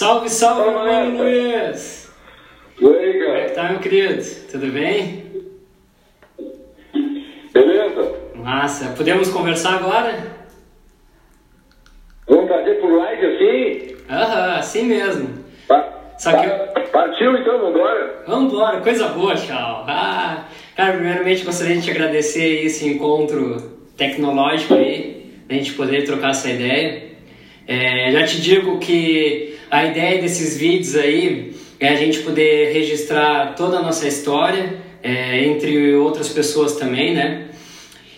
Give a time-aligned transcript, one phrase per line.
[0.00, 2.10] Salve, salve, meu mano Luiz!
[2.80, 3.44] E aí, Como é cara?
[3.44, 4.24] que tá, meu querido?
[4.50, 5.24] Tudo bem?
[7.52, 8.14] Beleza?
[8.34, 8.94] Massa.
[8.96, 10.18] Podemos conversar agora?
[12.26, 13.96] Vamos fazer por live assim?
[14.08, 15.44] Aham, assim mesmo.
[15.68, 18.24] Pa- Só que pa- Partiu então, vambora?
[18.26, 19.84] Vambora, coisa boa, tchau.
[19.86, 20.46] Ah,
[20.76, 26.48] cara, primeiramente gostaria de te agradecer esse encontro tecnológico aí, a gente poder trocar essa
[26.48, 27.10] ideia.
[27.68, 33.54] É, já te digo que a ideia desses vídeos aí é a gente poder registrar
[33.54, 37.48] toda a nossa história, é, entre outras pessoas também, né?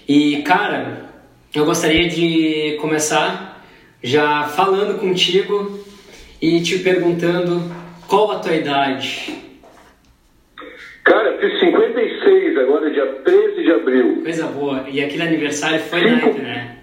[0.09, 1.11] E, cara,
[1.55, 3.63] eu gostaria de começar
[4.03, 5.79] já falando contigo
[6.41, 7.63] e te perguntando
[8.09, 9.35] qual a tua idade.
[11.05, 14.23] Cara, fiz 56 agora, dia 13 de abril.
[14.23, 14.87] Coisa boa.
[14.91, 16.79] E aquele aniversário foi naipe, né?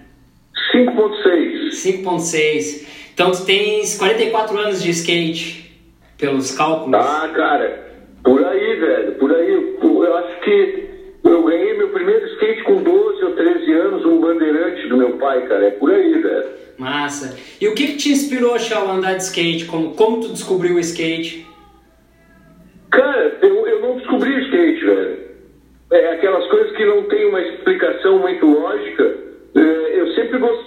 [0.73, 2.03] 5.6.
[2.03, 2.98] 5.6.
[3.19, 5.77] Então tu tens 44 anos de skate,
[6.17, 7.05] pelos cálculos.
[7.05, 7.85] Ah, cara,
[8.23, 9.77] por aí, velho, por aí.
[9.83, 10.89] Eu acho que
[11.25, 15.45] eu ganhei meu primeiro skate com 12 ou 13 anos, um bandeirante do meu pai,
[15.49, 15.67] cara.
[15.67, 16.45] É por aí, velho.
[16.77, 17.37] Massa.
[17.59, 19.65] E o que, que te inspirou, a andar de skate?
[19.65, 21.45] Como, como tu descobriu o skate?
[22.89, 25.17] Cara, eu, eu não descobri o skate, velho.
[25.91, 29.28] É aquelas coisas que não tem uma explicação muito lógica.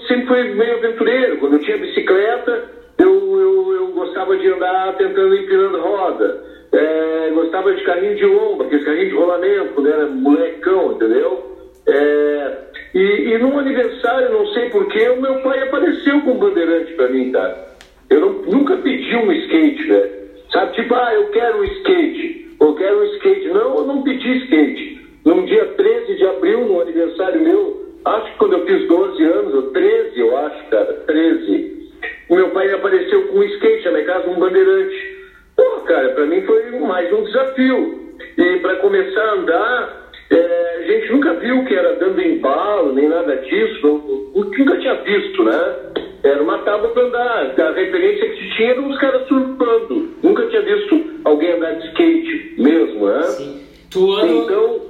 [0.06, 1.39] Sempre, fui meio aventureiro.
[1.39, 6.45] Quando eu tinha bicicleta, eu, eu, eu gostava de andar tentando empinando roda.
[6.73, 11.56] É, gostava de carrinho de lomba, aqueles carrinhos de rolamento, quando era molecão, entendeu?
[11.87, 12.59] É,
[12.95, 13.01] e,
[13.34, 17.31] e num aniversário, não sei porquê, o meu pai apareceu com um bandeirante pra mim,
[17.31, 17.73] cara.
[18.09, 20.11] Eu não- nunca pedi um skate, velho.
[20.51, 23.48] Sabe, tipo, ah, eu quero um skate, eu quero um skate.
[23.48, 25.01] Não, eu não pedi skate.
[25.25, 29.55] No dia 13 de abril, no aniversário meu, acho que quando eu fiz 12 anos,
[29.55, 31.91] ou 13, eu acho, cara, 13,
[32.28, 35.17] o meu pai apareceu com um skate na minha casa, um bandeirante.
[35.56, 38.02] Pô, cara, pra mim foi mais um desafio.
[38.39, 43.08] E pra começar a andar, é, a gente nunca viu que era dando embalo, nem
[43.08, 45.77] nada disso, nunca tinha visto, né?
[46.23, 47.61] Era uma tábua pra andar.
[47.61, 50.08] A referência que se tinha eram os caras surfando.
[50.23, 53.23] Nunca tinha visto alguém andar de skate mesmo, né?
[53.24, 53.62] Sim.
[53.91, 54.33] Tu anda...
[54.33, 54.80] Então,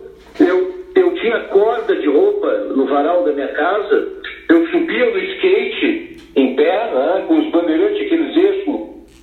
[0.40, 4.08] eu, eu tinha corda de roupa no varal da minha casa,
[4.48, 8.80] eu subia no skate em pé, né, com os bandeirantes, aqueles eixos,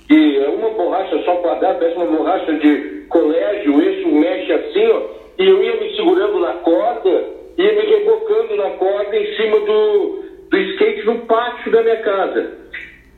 [0.08, 4.86] que é uma borracha só quadrada, parece uma borracha de colégio, o eixo mexe assim,
[4.88, 5.02] ó,
[5.38, 7.24] e eu ia me segurando na corda,
[7.56, 12.60] ia me rebocando na corda em cima do, do skate no pátio da minha casa.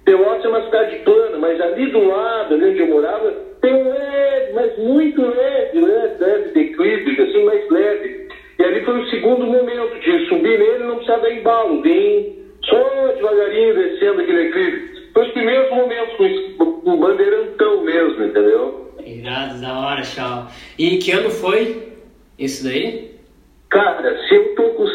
[0.04, 3.30] Pelotas é uma cidade plana, mas ali do lado, ali onde eu morava,
[3.60, 8.21] tem um leve, mas muito leve, leve, leve declive, assim, mais leve.
[8.62, 13.08] E ali foi o segundo momento de subir nele não precisar dar embalo, bem só
[13.16, 15.10] devagarinho descendo aquele declive.
[15.12, 18.94] Foi os primeiros momentos com um bandeirantão mesmo, entendeu?
[19.04, 20.46] Irado, da hora, Shao.
[20.78, 21.88] E que ano foi
[22.38, 23.10] isso daí?
[23.68, 24.86] Cara, se eu tô com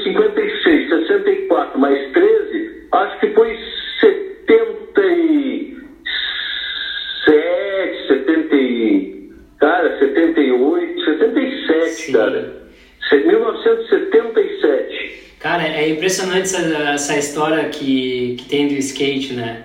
[16.41, 16.57] essa,
[16.93, 19.63] essa história que, que tem do skate, né?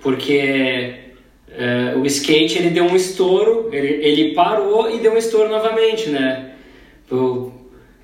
[0.00, 0.94] Porque
[1.50, 6.08] é, o skate ele deu um estouro, ele, ele parou e deu um estouro novamente,
[6.10, 6.52] né?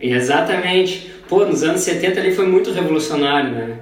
[0.01, 1.13] E exatamente.
[1.29, 3.79] Pô, nos anos 70 ali foi muito revolucionário, né?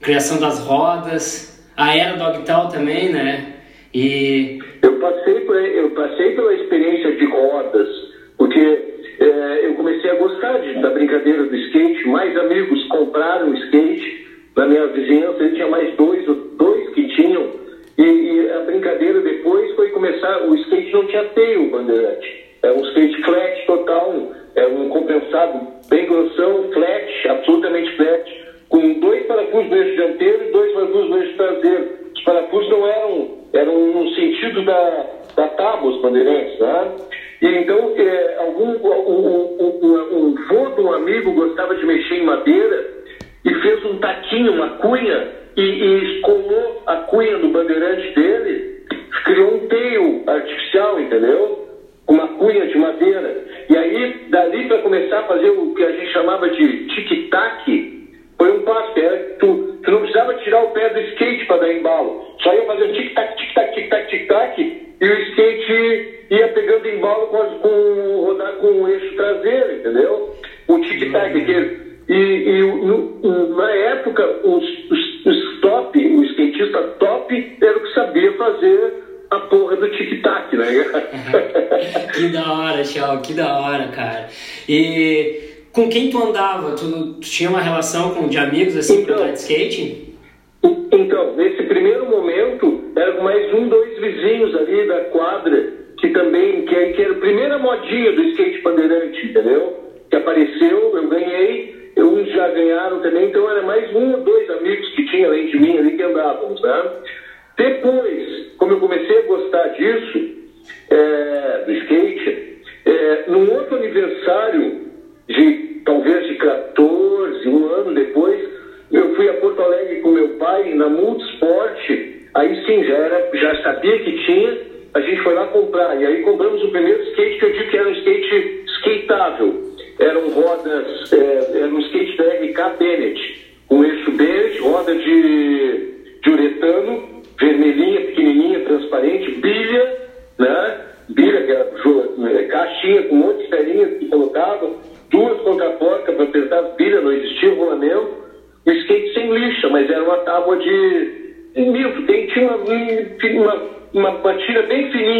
[0.00, 3.54] Criação das rodas, a era do Octal também, né?
[3.92, 7.88] E Eu passei, por, eu passei pela experiência de rodas,
[8.38, 8.89] porque
[9.20, 12.08] eh, eu comecei a gostar de- da brincadeira do skate.
[12.08, 14.26] Mais amigos compraram skate
[14.56, 15.42] na minha vizinhança.
[15.42, 16.24] Eu tinha mais dois,
[16.56, 17.46] dois que tinham.
[17.98, 20.42] E, e a brincadeira depois foi começar.
[20.48, 22.44] O skate não tinha teio, bandeirante.
[22.62, 24.14] É um skate flat total,
[24.54, 30.52] é um compensado bem grossão, flat, absolutamente flat, com dois parafusos no eixo dianteiro e
[30.52, 31.88] dois parafusos no eixo traseiro.
[32.14, 35.06] Os parafusos não eram, eram no sentido da,
[35.36, 36.90] da tábua, os bandeirantes, né?
[37.40, 42.24] E então, é, algum, um, um, um, vô de um amigo gostava de mexer em
[42.24, 42.86] madeira
[43.44, 48.84] e fez um taquinho, uma cunha, e, e escolou a cunha do bandeirante dele,
[49.24, 51.66] criou um teio artificial, entendeu?
[52.06, 53.44] Uma cunha de madeira.
[53.70, 58.00] E aí, dali para começar a fazer o que a gente chamava de tic-tac,
[58.36, 61.58] foi um passo, era que tu, tu não precisava tirar o pé do skate para
[61.58, 61.99] dar embalo.
[85.90, 86.72] Quem tu andava?
[86.72, 90.14] Tu, tu tinha uma relação com, de amigos assim então, pra andar de skate?
[90.92, 96.92] Então, nesse primeiro momento, eram mais um, dois vizinhos ali da quadra, que também, que,
[96.92, 99.69] que era a primeira modinha do skate bandeirante, entendeu?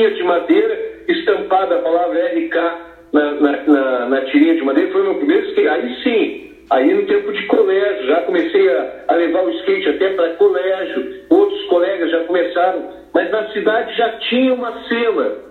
[0.01, 2.55] Bem fininha de madeira, estampada a palavra RK
[3.13, 4.91] na, na, na, na tirinha de madeira.
[4.91, 5.69] Foi o meu primeiro skate.
[5.69, 10.11] Aí sim, aí no tempo de colégio, já comecei a, a levar o skate até
[10.11, 15.50] para colégio, outros colegas já começaram, mas na cidade já tinha uma cena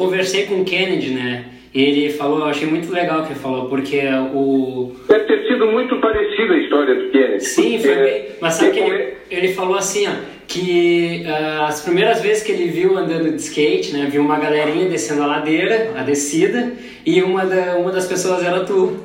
[0.00, 1.44] conversei com o Kennedy, né?
[1.74, 4.00] Ele falou, eu achei muito legal o que ele falou, porque
[4.34, 4.92] o.
[5.06, 7.44] Deve ter sido muito parecida a história do Kennedy.
[7.44, 8.24] Sim, foi bem.
[8.40, 10.12] Mas sabe que ele, ele falou assim, ó,
[10.48, 14.88] que uh, as primeiras vezes que ele viu andando de skate, né, viu uma galerinha
[14.88, 16.72] descendo a ladeira, a descida,
[17.06, 18.96] e uma, da, uma das pessoas era tu.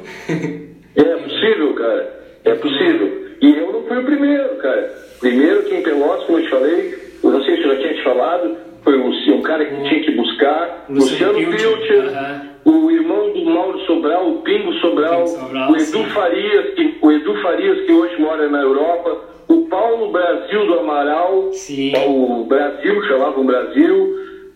[0.95, 2.19] é possível, cara.
[2.45, 3.27] É possível.
[3.41, 4.95] E eu não fui o primeiro, cara.
[5.19, 5.83] Primeiro que em
[11.35, 16.03] buscar, Luciano, Luciano Pilcher, o irmão do Mauro Sobral, o Pingo Sobral, Sobral o Edu
[16.05, 21.51] Farias, que, o Edu Farias, que hoje mora na Europa, o Paulo Brasil do Amaral,
[21.53, 21.93] Sim.
[22.07, 24.15] o Brasil, chamavam Brasil.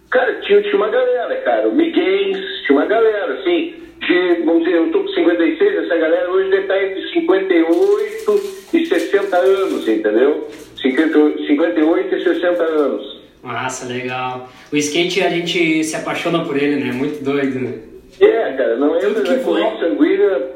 [0.10, 1.68] Cara, tinha, tinha uma galera, cara.
[1.68, 2.32] O Miguel,
[2.66, 6.62] tinha uma galera, assim, de, vamos dizer, eu tô com 56, essa galera hoje deve
[6.64, 8.42] estar entre 58
[8.74, 10.48] e 60 anos, entendeu?
[10.82, 13.19] 50, 58 e 60 anos.
[13.42, 14.50] Massa, legal.
[14.72, 16.92] O skate a gente se apaixona por ele, né?
[16.92, 17.74] Muito doido, né?
[18.20, 20.48] É, cara, não entra na corrente sanguínea,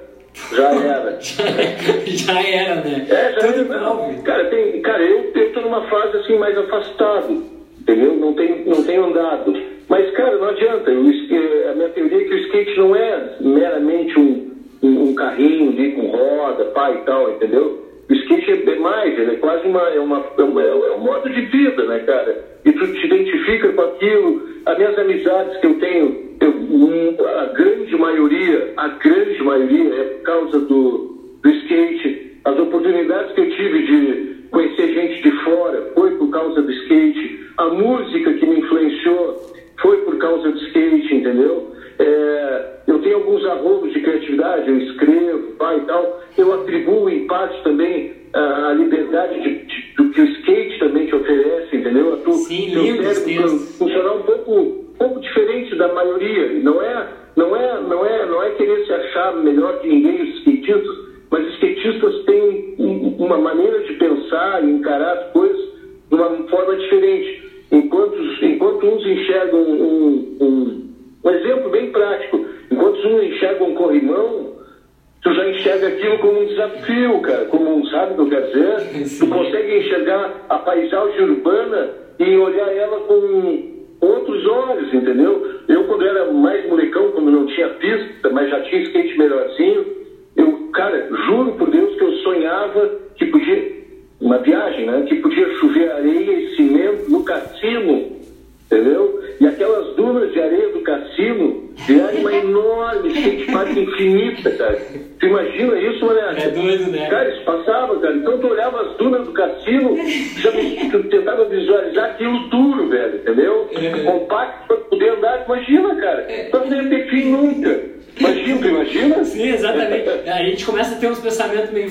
[0.51, 1.17] já era.
[2.05, 3.07] já era, né?
[3.09, 4.21] É, já Tudo era.
[4.23, 7.43] Cara, tem, cara eu, eu tô numa fase assim mais afastado,
[7.79, 8.15] entendeu?
[8.15, 9.53] Não tenho, não tenho andado.
[9.87, 10.91] Mas, cara, não adianta.
[10.91, 11.09] O,
[11.71, 14.51] a minha teoria é que o skate não é meramente um,
[14.81, 17.82] um, um carrinho de, com roda, pá e tal, entendeu?
[18.09, 21.29] O skate é mais, ele é quase uma, é uma, é, uma, é um modo
[21.29, 22.43] de vida, né, cara?
[22.65, 24.53] E tu te identifica com aquilo.
[24.65, 30.23] As minhas amizades que eu tenho, eu, a grande maioria, a grande maioria é por
[30.23, 32.39] causa do, do skate.
[32.45, 37.39] As oportunidades que eu tive de conhecer gente de fora foi por causa do skate.
[37.57, 41.73] A música que me influenciou foi por causa do skate, entendeu?
[41.99, 46.21] É, eu tenho alguns arrobos de criatividade, eu escrevo, pai e tal.
[46.37, 51.15] Eu atribuo em parte também a liberdade de, de, do que o skate também te
[51.15, 52.13] oferece, entendeu?
[52.13, 56.59] A tu, Sim, lindo cérebro funcionar um pouco, um pouco diferente da maioria.
[56.59, 60.39] Não é, não é, não é, não é querer se achar melhor que ninguém os
[60.39, 61.12] skatistas,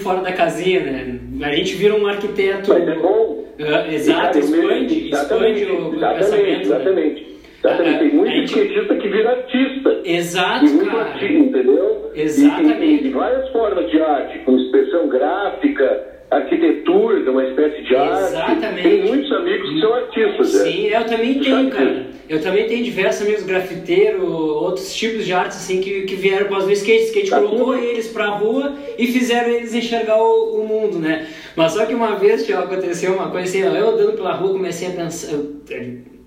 [0.02, 1.18] fora da casinha, né?
[1.42, 2.72] A gente vira um arquiteto.
[2.72, 3.42] Mas é bom.
[3.58, 6.62] Uh, exato, expande, expande o exatamente, pensamento.
[6.62, 7.22] Exatamente.
[7.22, 7.32] Né?
[7.64, 7.98] Exatamente.
[7.98, 8.44] Tem muito gente...
[8.46, 10.00] skatista que vira artista.
[10.04, 11.10] Exato, muito cara.
[11.10, 12.10] Artista, entendeu?
[12.14, 12.94] Exatamente.
[12.94, 17.94] E tem, várias formas de arte, com expressão gráfica, arquitetura, que é uma espécie de
[17.94, 18.32] arte.
[18.32, 18.82] Exatamente.
[18.82, 20.54] Tem muitos amigos que são artistas.
[20.54, 20.70] É.
[20.70, 20.96] Sim, é.
[20.96, 22.06] eu também tenho, cara.
[22.28, 26.64] Eu também tenho diversos amigos grafiteiros, outros tipos de arte assim que, que vieram após
[26.64, 27.04] o skate.
[27.04, 27.78] O skate tá colocou tudo.
[27.78, 31.26] eles pra rua e fizeram eles enxergar o, o, mundo, né?
[31.56, 34.88] Mas só que uma vez tio, aconteceu uma coisa assim, eu andando pela rua comecei
[34.88, 35.32] a pensar.
[35.32, 35.62] Eu,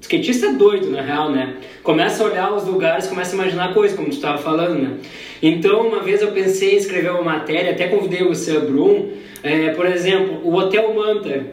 [0.02, 1.58] skatista é doido, na real, né?
[1.84, 4.98] Começa a olhar os lugares, começa a imaginar coisas, como tu estava falando, né?
[5.42, 9.12] Então, uma vez eu pensei em escrever uma matéria, até convidei o Sam Brum,
[9.44, 11.46] é, por exemplo, o Hotel Manta.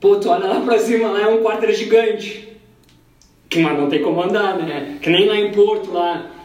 [0.00, 2.48] Pô, tu olha lá pra cima, lá é um quarto gigante.
[3.48, 4.98] Que, mas não tem como andar, né?
[5.00, 6.37] Que nem lá em Porto, lá.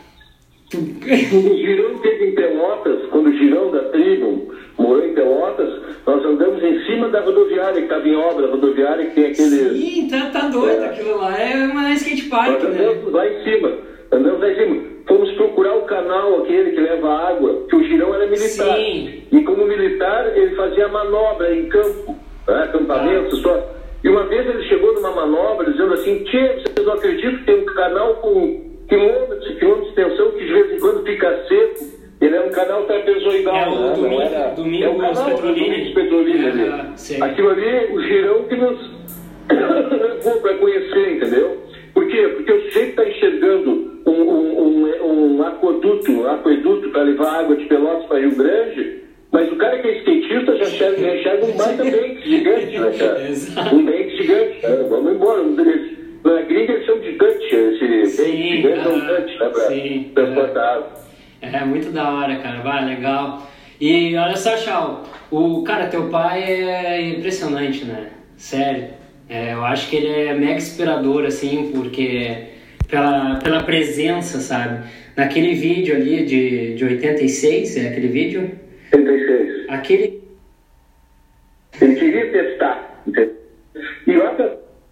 [0.77, 5.69] O Girão teve em Pelotas, quando o Girão da tribo morou em Pelotas,
[6.05, 9.79] nós andamos em cima da rodoviária que estava em obra, a rodoviária que tem aquele.
[9.79, 10.85] Sim, tá, tá doido é.
[10.87, 11.39] aquilo lá.
[11.39, 13.11] É uma skate park, nós andamos né?
[13.11, 13.71] lá em cima.
[14.11, 14.81] Andamos lá em cima.
[15.07, 18.75] Fomos procurar o canal aquele que leva água, que o Girão era militar.
[18.75, 19.23] Sim.
[19.31, 22.15] E como militar, ele fazia manobra em campo,
[22.47, 23.39] né, acampamento, ah.
[23.39, 23.73] só.
[24.03, 27.61] E uma vez ele chegou numa manobra dizendo assim: Tia, vocês não acreditam que tem
[27.61, 32.03] um canal com quilômetros e quilômetros de extensão que de vez em quando fica seco?
[32.21, 33.55] Ele é um canal trapezoidal.
[33.55, 33.93] É o né?
[33.95, 35.93] domingo, era, domingo é um canal Petrolina.
[35.93, 36.69] Petrolina ali.
[36.69, 38.91] Ah, Aquilo ali, o girão que nos
[39.99, 41.57] levou para conhecer, entendeu?
[41.93, 42.27] Por quê?
[42.35, 47.55] Porque eu sempre está enxergando um, um, um, um aqueduto, um aqueduto para levar água
[47.55, 51.45] de Pelotas para Rio Grande, mas o cara que é skatista já enxerga, já enxerga
[51.45, 53.73] um baita bank gigante, né, cara?
[53.73, 54.65] Um bank gigante.
[54.65, 54.85] Né?
[54.89, 55.43] Vamos embora.
[56.23, 59.49] Na gringa eles chamam de Dutch, esse sim, gigante é um Dutch, né?
[59.49, 60.91] Para transportar água.
[61.41, 62.61] É muito da hora, cara.
[62.61, 63.51] Vai, legal.
[63.79, 68.11] E olha só, Chau, o cara, teu pai é impressionante, né?
[68.37, 68.87] Sério.
[69.29, 72.47] É, eu acho que ele é mega inspirador, assim, porque
[72.87, 74.87] pela, pela presença, sabe?
[75.17, 78.51] Naquele vídeo ali de, de 86, é aquele vídeo?
[78.93, 79.69] 86.
[79.69, 80.23] Aquele.
[81.81, 83.35] Ele queria testar, entendeu?
[84.07, 84.35] E lá,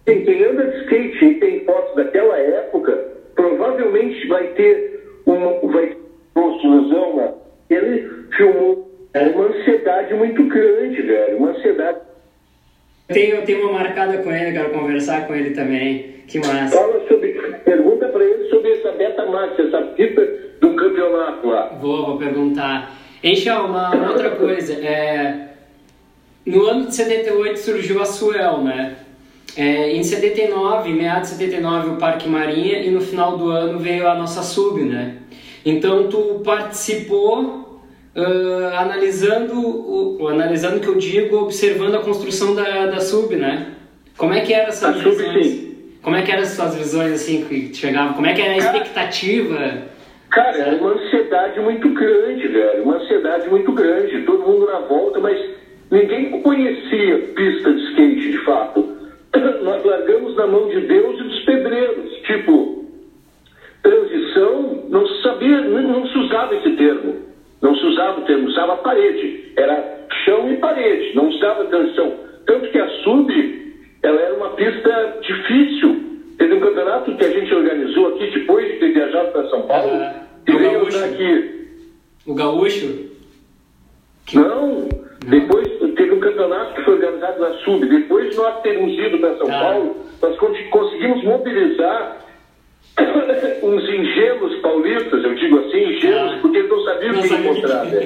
[0.06, 2.92] quem, quem anda de skate e tem fotos daquela época,
[3.34, 5.58] provavelmente vai ter uma.
[5.70, 5.96] Vai
[6.34, 7.32] construção, né?
[7.68, 11.98] ele filmou é uma ansiedade muito grande, velho, uma ansiedade.
[13.08, 16.22] Tenho, tenho uma marcada com ele, quero conversar com ele também.
[16.26, 16.74] Que massa.
[16.78, 17.32] Fala sobre,
[17.64, 20.26] pergunta para ele sobre essa Beta Max, essa fita
[20.60, 21.66] do campeonato lá.
[21.78, 22.96] Vou, vou perguntar.
[23.22, 24.72] Enxel, uma outra coisa.
[24.72, 25.48] É,
[26.46, 28.96] no ano de 78 surgiu a Suel, né?
[29.56, 34.08] É, em 79, meados de 79, o Parque Marinha e no final do ano veio
[34.08, 35.16] a nossa Sub, né?
[35.64, 37.82] Então tu participou
[38.16, 43.68] uh, analisando, o, analisando que eu digo, observando a construção da, da sub, né?
[44.16, 45.16] Como é que eram essas a visões?
[45.16, 45.72] Sub, sim.
[46.02, 48.14] Como é que eram as suas visões assim que chegavam?
[48.14, 49.92] Como é que era a expectativa?
[50.30, 52.82] Cara, era uma ansiedade muito grande, velho.
[52.82, 54.22] Uma ansiedade muito grande.
[54.22, 55.38] Todo mundo na volta, mas
[55.90, 58.91] ninguém conhecia pista de skate de fato.
[59.62, 62.12] Nós largamos na mão de Deus e dos pedreiros.
[62.26, 62.84] Tipo,
[63.82, 67.22] transição, não se sabia, não se usava esse termo.
[67.60, 69.52] Não se usava o termo, usava parede.
[69.56, 72.12] Era chão e parede, não usava transição.
[72.46, 76.02] Tanto que a sub, ela era uma pista difícil.
[76.38, 79.92] Teve um campeonato que a gente organizou aqui depois de ter viajado para São Paulo.
[79.92, 81.04] Ah, e o veio gaúcho.
[81.04, 81.68] aqui.
[82.26, 83.10] O gaúcho?
[84.26, 84.36] Que...
[84.36, 84.88] Não, não,
[85.26, 87.86] depois teve um campeonato que foi organizado na Sub.
[87.86, 89.60] Depois de nós termos ido para São Tá.
[89.60, 90.36] Paulo, nós
[90.70, 92.18] conseguimos mobilizar
[93.62, 96.38] uns ingênuos paulistas, eu digo assim, ingênuos, Ah.
[96.42, 97.84] porque eles não sabiam o que encontrar.
[97.86, 98.00] né?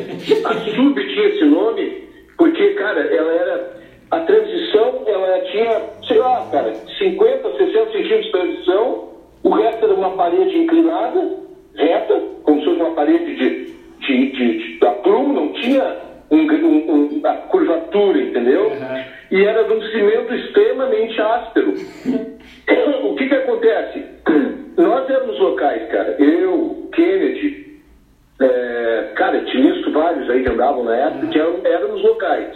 [0.44, 2.04] A Sub tinha esse nome
[2.38, 3.76] porque, cara, ela era.
[4.08, 9.08] A transição, ela tinha, sei lá, cara, 50, 60 centímetros de transição,
[9.42, 11.38] o resto era uma parede inclinada,
[11.74, 13.64] reta, como se fosse uma parede de,
[14.06, 15.96] de, de, de da plumo, não tinha
[16.30, 18.68] um, um, um, a curvatura, entendeu?
[18.68, 19.04] Uhum.
[19.30, 21.74] E era de um cimento extremamente áspero.
[23.04, 24.04] o que que acontece?
[24.76, 26.16] Nós éramos locais, cara.
[26.18, 27.80] Eu, Kennedy,
[28.40, 32.54] é, cara, tinha vários aí que andavam na época, que eram, éramos locais,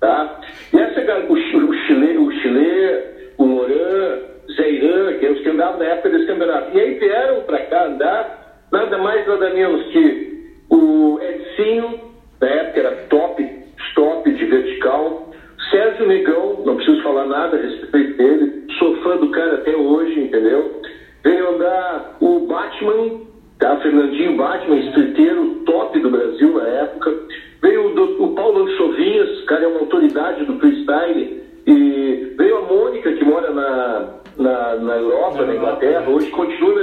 [0.00, 0.40] tá?
[0.72, 3.02] E essa, galera, o, o Chile, o Chile,
[3.38, 4.18] o Moran,
[4.56, 6.76] Zé Irã, que eram os que andavam na época desse campeonato.
[6.76, 12.00] E aí vieram pra cá andar, nada mais, nada menos que o Edinho,
[12.40, 13.48] na época era top,
[13.90, 15.30] stop de vertical,
[15.70, 20.20] Sérgio Negão, não preciso falar nada a respeito dele, sou fã do cara até hoje,
[20.20, 20.80] entendeu?
[21.24, 23.20] Veio andar o Batman,
[23.58, 23.76] tá?
[23.78, 27.14] Fernandinho Batman, estreiteiro top do Brasil na época.
[27.62, 31.42] Veio o, o Paulo Anchovinhas, cara é uma autoridade do freestyle.
[31.66, 36.08] E veio a Mônica, que mora na, na, na Europa, na Inglaterra.
[36.08, 36.75] Hoje continua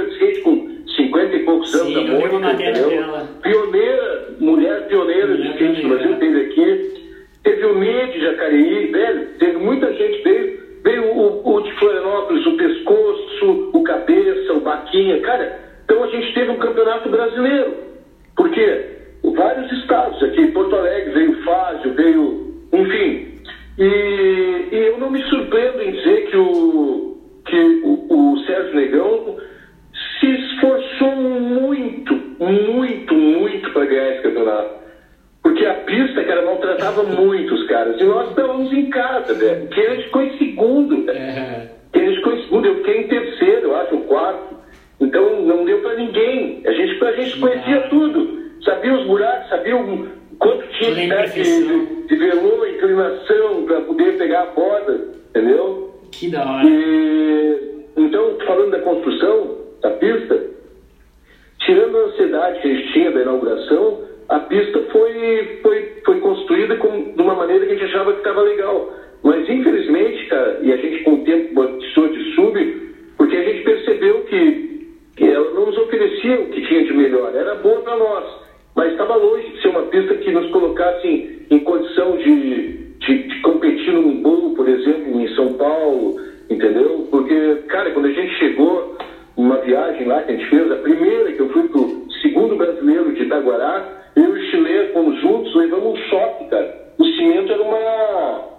[83.94, 86.20] num bowl, por exemplo, em São Paulo,
[86.50, 87.08] entendeu?
[87.10, 88.96] Porque, cara, quando a gente chegou,
[89.36, 93.12] uma viagem lá que a gente fez, a primeira que eu fui pro segundo brasileiro
[93.14, 93.84] de Itaguará,
[94.16, 96.84] eu e o chileno fomos juntos, levamos um choque, cara.
[96.98, 98.54] O cimento era uma.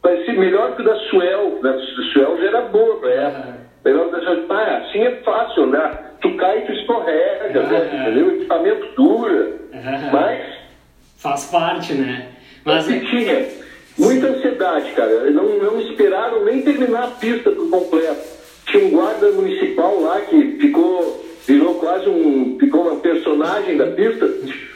[0.00, 1.58] Parecia melhor que o da Suel.
[1.62, 1.70] Né?
[1.70, 3.56] A Suel já era boa pra época.
[3.84, 4.44] Melhor que o da Suel.
[4.50, 6.16] Ah, assim é fácil andar.
[6.20, 8.00] Tu cai e tu escorrega, né?
[8.02, 8.26] entendeu?
[8.26, 9.52] O equipamento dura.
[10.12, 10.54] Mas.
[11.18, 12.28] Faz parte, né?
[12.64, 12.88] Mas.
[12.88, 13.63] E tinha
[13.98, 15.30] muita ansiedade, cara.
[15.30, 18.34] Não, não esperaram nem terminar a pista por completo.
[18.66, 22.56] Tinha um guarda municipal lá que ficou virou quase um.
[22.58, 24.28] ficou uma personagem da pista,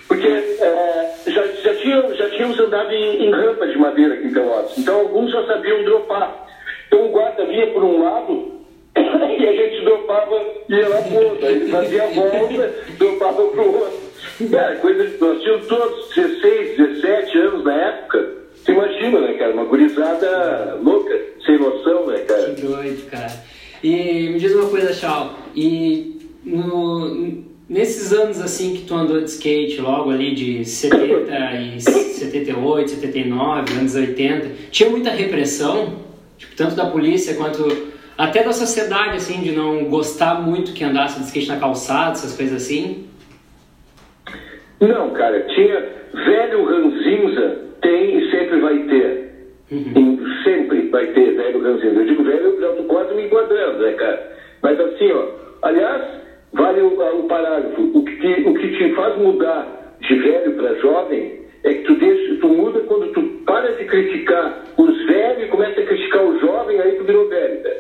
[0.07, 4.33] porque é, já, já, tinham, já tínhamos andado em, em rampa de madeira aqui em
[4.33, 6.47] Pelotas, então alguns já sabiam dropar.
[6.87, 8.53] Então o guarda vinha por um lado
[8.97, 14.09] e a gente dropava, ia lá pro outro, ele fazia a volta, dropava pro outro.
[14.51, 18.38] Cara, coisa, nós tínhamos todos 16, 17 anos na época.
[18.69, 19.55] Você imagina, né, cara?
[19.55, 22.53] Uma gurizada louca, sem noção, né, cara?
[22.53, 23.33] Que doido, cara.
[23.83, 29.31] E me diz uma coisa, Chal, e no, nesses anos assim que tu andou de
[29.31, 36.01] skate, logo ali de 70 e 78, 79, anos 80, tinha muita repressão,
[36.37, 37.67] tipo, tanto da polícia quanto
[38.19, 42.37] até da sociedade, assim, de não gostar muito que andasse de skate na calçada, essas
[42.37, 43.07] coisas assim?
[44.79, 49.29] Não, cara, tinha velho ranzinza, tem e sempre vai ter.
[49.71, 50.19] Uhum.
[50.45, 52.01] Sempre vai ter velho ranzinza.
[52.01, 54.33] Eu digo velho, eu já tô quase me enquadrando, né, cara?
[54.63, 55.27] Mas assim, ó,
[55.63, 56.19] aliás,
[56.53, 57.83] Vale o, o parágrafo.
[57.95, 62.35] O que, o que te faz mudar de velho para jovem é que tu, deixa,
[62.41, 66.81] tu muda quando tu para de criticar os velhos e começa a criticar o jovem,
[66.81, 67.63] aí tu virou velho.
[67.63, 67.71] Né?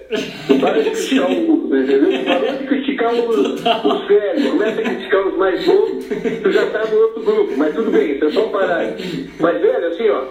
[0.47, 1.77] Tu para de criticar o.
[1.77, 2.19] Entendeu?
[2.19, 3.37] Tu parou de criticar os,
[3.85, 5.98] os velhos, começa a criticar os mais novos,
[6.43, 7.55] tu já tá no outro grupo.
[7.57, 8.97] Mas tudo bem, isso é só um.
[9.41, 10.25] Mas, velho, assim, ó.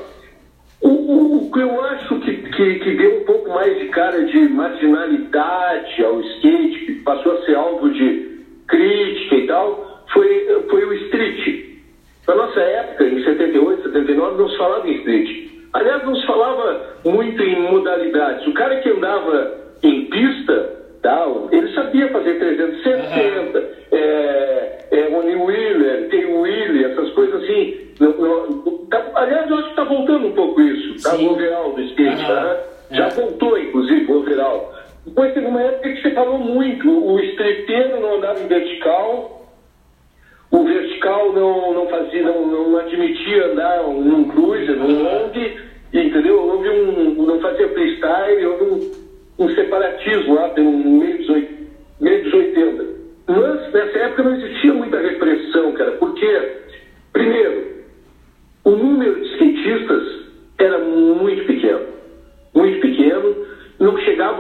[0.80, 4.24] O, o, o, que eu acho que, que, que, deu um pouco mais de cara
[4.26, 6.22] de marginalidade ao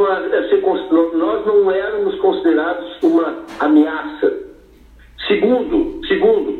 [0.05, 0.61] a, ser
[1.17, 4.33] nós não éramos considerados uma ameaça.
[5.27, 6.56] Segundo, segundo,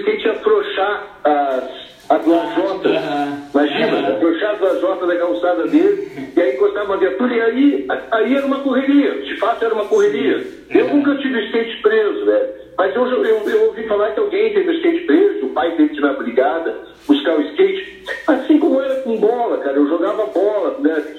[0.00, 1.64] skate afrouxar as,
[2.08, 2.92] as lajotas.
[3.54, 4.16] Imagina, uhum.
[4.16, 8.46] afrouxar as lajotas da calçada dele, e aí encostava uma viatura, e aí, aí era
[8.46, 10.44] uma correria, de fato era uma correria.
[10.70, 12.60] Eu nunca tive skate preso, velho.
[12.78, 16.00] Mas eu, eu, eu, ouvi falar que alguém teve o skate preso, o pai ir
[16.00, 18.04] na brigada buscar o skate.
[18.26, 19.76] Assim como era com bola, cara.
[19.76, 21.14] Eu jogava bola, né,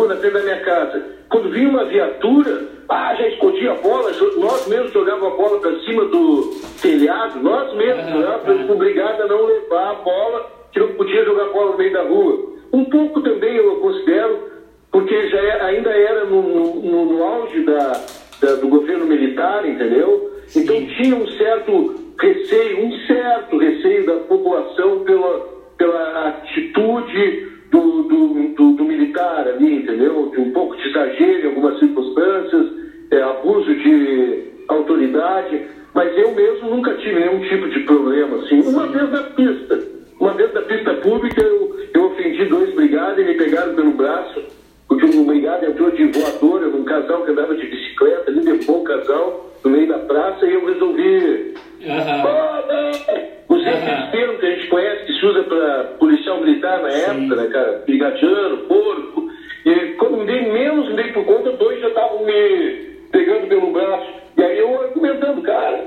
[0.00, 1.02] rua, na frente da minha casa.
[1.28, 5.80] Quando vinha uma viatura, ah, já escondia a bola, nós mesmos jogávamos a bola para
[5.80, 8.66] cima do telhado, nós mesmos, uhum.
[8.66, 12.50] com brigada não levar a bola, que não podia jogar bola no meio da rua.
[12.72, 14.50] Um pouco também eu considero,
[14.90, 18.04] porque já é, ainda era no, no, no auge da,
[18.40, 20.30] da, do governo militar, entendeu?
[20.46, 20.62] Sim.
[20.62, 25.40] Então tinha um certo receio, um certo receio da população pela,
[25.76, 30.30] pela atitude do, do, do, do militar ali, entendeu?
[30.34, 32.66] De um pouco de exagero em algumas circunstâncias,
[33.10, 35.62] é, abuso de autoridade,
[35.94, 38.60] mas eu mesmo nunca tive nenhum tipo de problema, assim.
[38.60, 39.82] Uma vez na pista,
[40.18, 44.42] uma vez na pista pública, eu, eu ofendi dois brigados e me pegaram pelo braço
[44.90, 48.84] porque um brigado entrou de voadora num casal que andava de bicicleta, ali levou o
[48.84, 51.54] casal no meio da praça e eu resolvi.
[51.80, 52.22] Uhum.
[52.26, 54.36] Oh, Os uhum.
[54.40, 57.22] que a gente conhece, que se usa para policial militar na Sim.
[57.22, 57.82] época, né, cara?
[57.86, 59.30] Brigadiano, porco.
[59.64, 62.72] E quando me dei menos, me dei por conta, dois já estavam me
[63.12, 64.10] pegando pelo braço.
[64.36, 65.84] E aí eu argumentando, cara,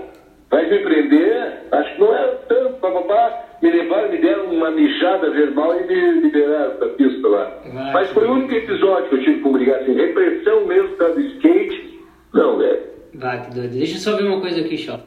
[0.50, 1.62] vai me prender?
[1.74, 6.21] Acho que não era tanto, papapá me levaram, me deram uma mijada verbal e me
[6.21, 7.62] liberaram da pista lá.
[7.73, 11.10] Vai, Mas foi o único episódio que eu tive com brigar, assim, repressão mesmo tá,
[11.10, 11.99] do skate,
[12.34, 12.82] não, velho.
[13.13, 13.73] Vai, que doido.
[13.73, 14.99] Deixa eu só ver uma coisa aqui, Chó.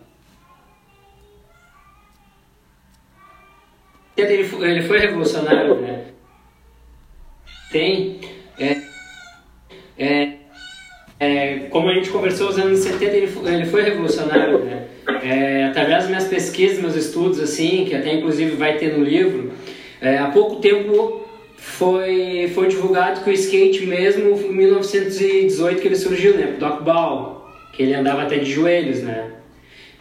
[4.16, 6.06] Ele foi, ele foi revolucionário, né?
[7.70, 8.20] Tem.
[8.58, 8.76] É,
[9.98, 10.36] é,
[11.18, 14.88] é, como a gente conversou, os anos 70 ele foi, ele foi revolucionário, né?
[15.22, 19.52] É, através das minhas pesquisas, meus estudos, assim, que até inclusive vai ter no livro,
[20.00, 21.24] é, há pouco tempo
[21.56, 26.54] foi, foi divulgado que o skate mesmo, em 1918 que ele surgiu, né?
[26.58, 29.30] Doc Ball, que ele andava até de joelhos, né?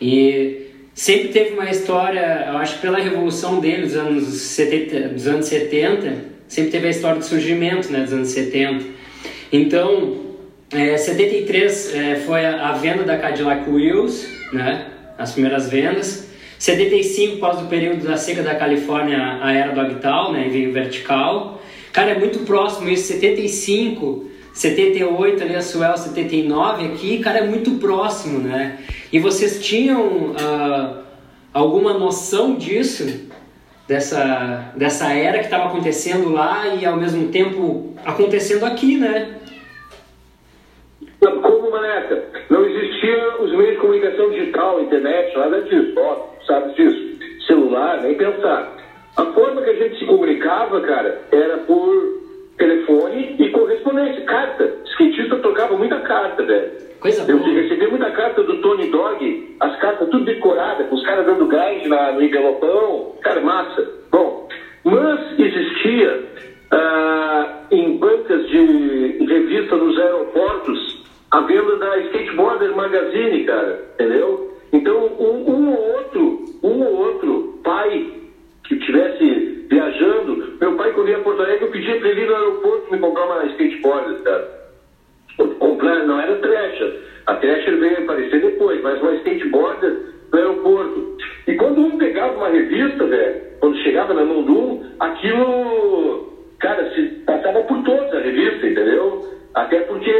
[0.01, 5.27] E sempre teve uma história, eu acho que pela revolução dele dos anos 70, dos
[5.27, 8.85] anos 70 sempre teve a história do surgimento, né, dos anos 70.
[9.51, 10.25] Então,
[10.71, 14.87] é, 73 é, foi a, a venda da Cadillac Wheels, né?
[15.17, 16.29] As primeiras vendas.
[16.57, 21.61] 75, após o período da seca da Califórnia, a era do Agtal, né, veio vertical.
[21.91, 27.71] Cara, é muito próximo isso, 75, 78 ali a Suel, 79 aqui, cara, é muito
[27.71, 28.79] próximo, né?
[29.11, 31.03] E vocês tinham uh,
[31.53, 33.33] alguma noção disso?
[33.87, 39.35] Dessa, dessa era que estava acontecendo lá e ao mesmo tempo acontecendo aqui, né?
[41.19, 42.23] Como, Maneca?
[42.49, 42.67] Não
[43.05, 45.93] existia os meios de comunicação digital, internet, nada disso.
[45.97, 47.45] Ó, sabe disso?
[47.45, 48.75] Celular, nem pensar.
[49.17, 52.25] A forma que a gente se comunicava, cara, era por
[52.57, 54.73] telefone e correspondência, carta.
[54.85, 56.71] Skatista trocava muita carta, velho.
[56.99, 57.49] Coisa Eu boa.
[57.51, 61.87] recebi muita carta do Tony Dog, as cartas tudo decoradas, com os caras dando gás
[61.87, 63.13] na, no envelopão.
[63.21, 63.87] Cara, massa.
[64.11, 64.47] Bom,
[64.83, 66.23] mas existia
[66.71, 70.94] ah, em bancas de revista nos aeroportos
[71.35, 74.57] a venda da Skateboarder Magazine, cara, entendeu?
[74.71, 78.09] Então, um, um ou outro, um ou outro pai
[78.63, 82.27] que estivesse viajando, meu pai quando ia a Porto Alegre, eu pedia para ele ir
[82.27, 84.49] no aeroporto me comprar uma skateboard, cara.
[85.59, 87.01] Comprar, não era Thrasher.
[87.25, 89.87] A Thrasher veio aparecer depois, mas uma skateboard
[90.31, 91.17] no aeroporto.
[91.47, 96.89] E quando um pegava uma revista, velho, quando chegava na mão do um, aquilo, cara,
[96.95, 99.35] se passava por toda a revista, entendeu?
[99.53, 100.11] Até porque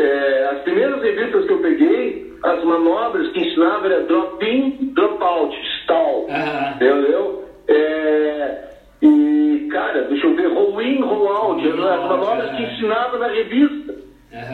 [0.00, 6.26] é, as primeiras revistas que eu peguei as manobras que ensinava era drop-in, drop-out, stall.
[6.30, 6.74] Aham.
[6.74, 7.44] Entendeu?
[7.68, 8.64] É,
[9.02, 11.62] e, cara, deixa eu ver, roll-in, roll-out.
[11.68, 13.94] Roll-in, As manobras que ensinava na revista.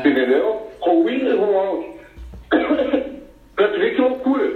[0.04, 0.66] Entendeu?
[0.80, 1.86] Roll-in e roll-out.
[3.54, 4.52] pra tu ver que loucura.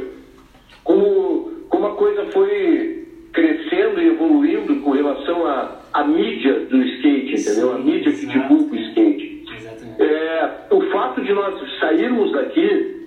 [0.82, 7.72] Como, como a coisa foi crescendo e evoluindo com relação à, mídia do skate, entendeu?
[7.74, 9.29] a mídia que divulga o skate.
[10.00, 13.06] É, o fato de nós sairmos daqui,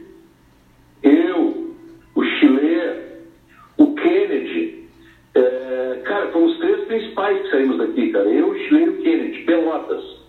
[1.01, 1.75] eu,
[2.13, 2.79] o Chile,
[3.77, 4.87] o Kennedy,
[5.33, 8.25] é, cara, fomos os três principais que saímos daqui, cara.
[8.25, 10.22] Eu, o Chile e o Kennedy, Pelotas,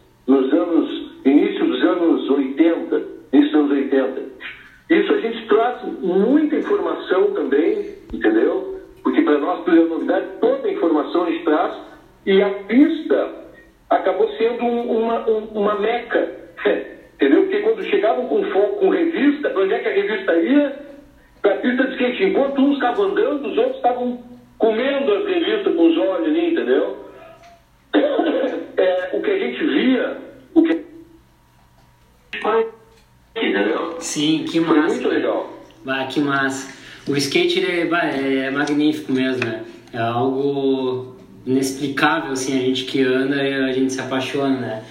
[37.14, 39.62] O skate ele é, é magnífico mesmo, né?
[39.92, 41.14] É algo
[41.46, 44.82] inexplicável, assim, a gente que anda a gente se apaixona, né?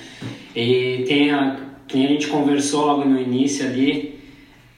[0.55, 4.21] E tem a, que a gente conversou logo no início ali,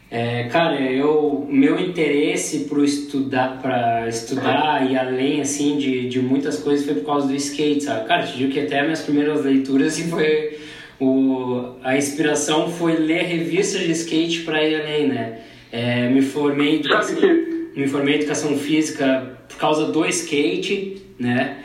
[0.10, 6.58] é, cara, eu, meu interesse pro estudar, para estudar e além, assim, de, de muitas
[6.58, 8.08] coisas foi por causa do skate, sabe?
[8.08, 10.58] Cara, te digo que até minhas primeiras leituras, assim, foi...
[11.00, 15.40] O, a inspiração foi ler revistas de skate para ir além, né?
[15.76, 17.20] É, me formei em educação,
[17.76, 21.58] me formei em educação física por causa do skate, né?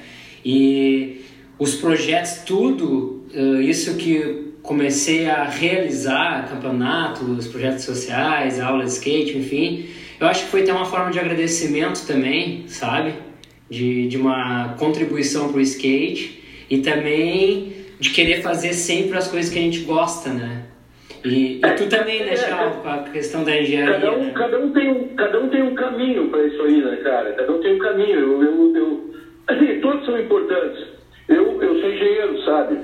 [0.45, 1.21] E
[1.57, 9.39] os projetos, tudo, eh, isso que comecei a realizar, campeonatos, projetos sociais, aula de skate,
[9.39, 9.87] enfim,
[10.19, 13.15] eu acho que foi até uma forma de agradecimento também, sabe?
[13.71, 19.59] De, de uma contribuição pro skate e também de querer fazer sempre as coisas que
[19.61, 20.65] a gente gosta, né?
[21.25, 24.33] E, e tu também, né, Chal, com a questão da engenharia, Cada um, né?
[24.35, 27.33] cada, um tem um, cada um tem um caminho para isso aí, né, cara?
[27.33, 28.19] Cada um tem um caminho.
[28.19, 29.15] Eu, eu, eu,
[29.49, 30.87] assim, todos são importantes.
[31.29, 32.79] Eu, eu sou engenheiro, sabe?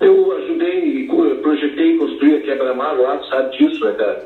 [0.00, 1.08] Eu ajudei,
[1.42, 4.24] projetei e construí a quebra-mar lá, tu sabe disso, né, cara?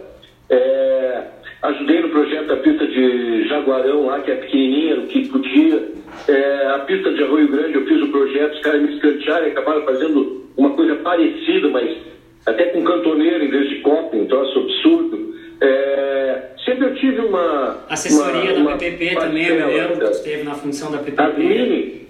[0.50, 1.22] É,
[1.62, 5.94] ajudei no projeto da pista de Jaguarão lá, que é pequenininha, o que podia.
[6.28, 9.50] É, a pista de Arroio Grande, eu fiz o projeto, os caras me escantearam e
[9.50, 12.13] acabaram fazendo uma coisa parecida, mas
[12.46, 15.34] até com cantoneiro em vez de copo, um troço absurdo.
[15.60, 17.84] É, sempre eu tive uma.
[17.88, 21.38] Assessoria uma, da uma PPP também, eu lembro que esteve na função da PPP.
[21.38, 22.06] mini,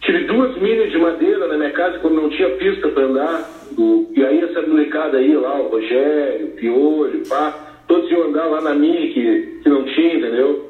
[0.00, 3.50] tive duas mini de madeira na minha casa quando não tinha pista para andar.
[3.76, 7.54] O- e aí essa molecada aí lá, o Rogério, o Piolho, pá,
[7.86, 10.66] todos iam andar lá na mini que, que não tinha, entendeu?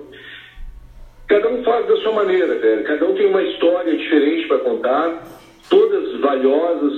[1.28, 2.84] Cada um faz da sua maneira, velho.
[2.84, 5.22] Cada um tem uma história diferente para contar,
[5.68, 6.92] todas valiosas,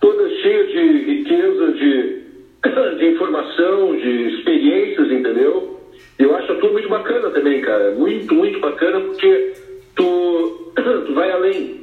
[0.00, 2.22] todas cheias de riqueza, de,
[2.98, 5.80] de informação, de experiências, entendeu?
[6.18, 7.92] Eu acho tudo muito bacana também, cara.
[7.92, 9.52] Muito, muito bacana, porque
[9.94, 10.72] tu,
[11.06, 11.78] tu vai além.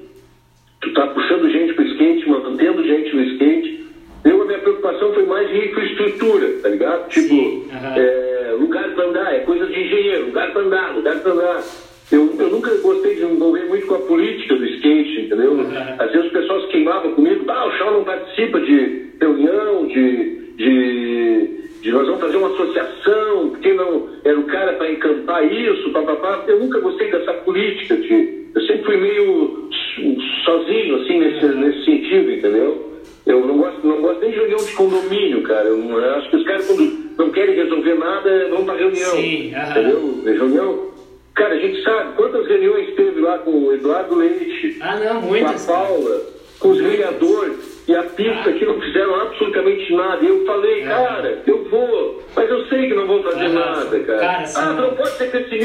[0.81, 3.85] Tu tá puxando gente pro skate, mantendo gente no skate.
[4.23, 7.07] Eu, a minha preocupação foi mais em infraestrutura, tá ligado?
[7.09, 7.95] Tipo, Sim, aham.
[7.95, 11.63] é, lugar pra andar, é coisa de engenheiro, lugar pra andar, lugar pra andar.
[12.11, 15.57] Eu, eu nunca gostei de me envolver muito com a política do skate, entendeu?
[15.97, 20.53] Às vezes o pessoal se queimava comigo, ah, o Chão não participa de reunião, de,
[20.55, 21.49] de,
[21.81, 26.43] de nós vamos fazer uma associação, porque não era o cara para encampar isso, papapá.
[26.47, 29.69] Eu nunca gostei dessa política, de, eu sempre fui meio
[30.43, 32.91] sozinho, assim, nesse, nesse sentido, entendeu?
[33.25, 35.67] Eu não gosto, não gosto nem de reunião de condomínio, cara.
[35.67, 39.11] Eu, eu acho que os caras, quando não querem resolver nada, vão pra reunião.
[39.11, 40.14] Sim, entendeu?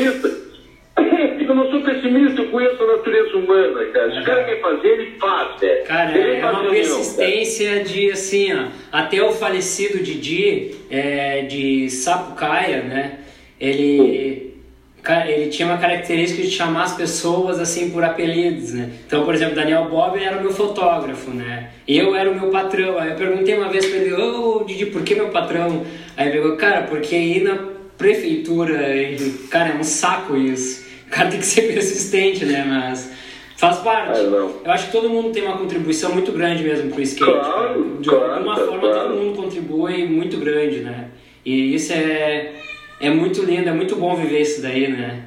[0.00, 0.40] Pessimista.
[1.50, 4.12] Eu não sou pessimista, eu conheço a natureza humana, cara.
[4.12, 5.84] Se o cara quer fazer, ele faz, velho.
[5.84, 12.82] Cara, Ele é uma persistência de assim, ó, até o falecido Didi é, de Sapucaia,
[12.82, 13.18] né?
[13.60, 14.54] Ele,
[15.02, 18.90] cara, ele tinha uma característica de chamar as pessoas assim por apelidos, né?
[19.04, 21.70] Então, por exemplo, Daniel Bob era o meu fotógrafo, né?
[21.88, 22.96] Eu era o meu patrão.
[22.96, 25.84] Aí eu perguntei uma vez pra ele, ô Didi, por que meu patrão?
[26.16, 28.78] Aí ele pegou, cara, porque aí na prefeitura,
[29.50, 30.88] cara, é um saco isso.
[31.06, 32.64] O cara tem que ser persistente, né?
[32.66, 33.14] Mas
[33.58, 34.22] faz parte.
[34.22, 34.54] Não.
[34.64, 37.30] Eu acho que todo mundo tem uma contribuição muito grande mesmo pro skate.
[37.30, 38.00] Claro, cara.
[38.00, 38.70] De claro, alguma claro.
[38.70, 41.10] forma todo mundo contribui muito grande, né?
[41.44, 42.52] E isso é,
[43.00, 45.26] é muito lindo, é muito bom viver isso daí, né?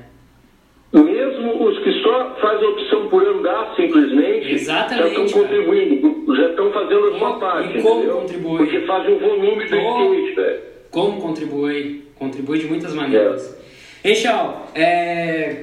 [0.92, 6.72] Mesmo os que só fazem opção por andar simplesmente, Exatamente, já estão contribuindo, já estão
[6.72, 8.18] fazendo a sua parte, e como entendeu?
[8.18, 8.58] contribui?
[8.58, 10.73] Porque fazem o volume do skate, velho.
[10.94, 12.04] Como contribui?
[12.16, 13.58] Contribui de muitas maneiras.
[14.04, 15.56] Ei, Chau, é,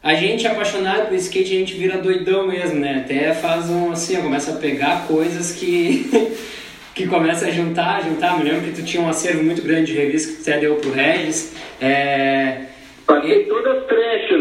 [0.00, 3.02] a gente é apaixonado por skate, a gente vira doidão mesmo, né?
[3.04, 6.08] Até faz um assim, começa a pegar coisas que,
[6.94, 8.38] que começa a juntar, juntar.
[8.38, 10.76] Me lembro que tu tinha um acervo muito grande de revistas que tu até deu
[10.76, 11.52] pro Regis.
[11.80, 12.60] É,
[13.04, 13.96] Passei todas as pra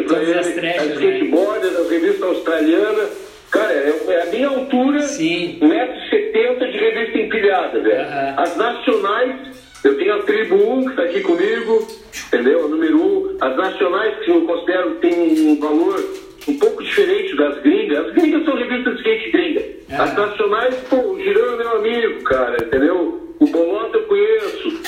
[0.07, 3.09] Todas ele, as trashers, as skateboarders, as revistas australianas.
[3.49, 5.57] Cara, é, é a minha altura, Sim.
[5.59, 8.05] 1,70m de revista empilhada, velho.
[8.37, 11.87] As nacionais, eu tenho a Tribo 1 que tá aqui comigo,
[12.27, 12.65] entendeu?
[12.65, 13.37] A número 1.
[13.41, 16.03] As nacionais que eu considero que tem um valor
[16.47, 18.07] um pouco diferente das gringas.
[18.07, 19.63] As gringas são revistas de skate gringa.
[19.91, 20.03] Aham.
[20.03, 23.35] As nacionais, pô, o Girão é meu amigo, cara, entendeu?
[23.39, 24.81] O Bolota eu conheço.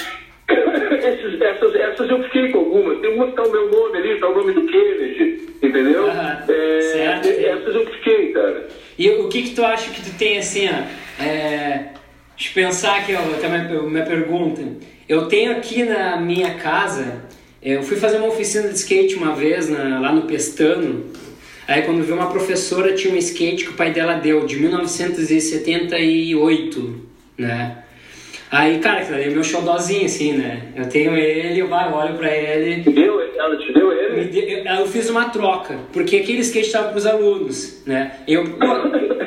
[1.02, 3.00] Esses- essas, essas eu fiquei com algumas.
[3.00, 6.06] Tem uma que tá o meu nome ali, tá o nome do Kennedy, entendeu?
[6.08, 7.28] Aham, É, certo.
[7.28, 8.68] essas eu fiquei, cara.
[9.00, 11.24] E o que que tu acha que tu tem assim, ó?
[11.24, 11.86] É,
[12.42, 14.62] deixa eu pensar aqui, ó, até minha, minha pergunta.
[15.08, 17.22] Eu tenho aqui na minha casa,
[17.62, 21.06] é, eu fui fazer uma oficina de skate uma vez na- lá no Pestano.
[21.68, 27.02] Aí quando vi uma professora tinha um skate que o pai dela deu, de 1978,
[27.38, 27.78] né?
[28.50, 30.64] Aí, cara, ali é meu xodózinho, assim, né?
[30.76, 33.22] Eu tenho ele, eu olho pra ele, Te deu?
[33.22, 34.26] Ela te deu ele?
[34.26, 38.12] de- eu, eu fiz uma troca, porque aquele skate estava para os alunos, né?
[38.28, 38.66] Eu, pô,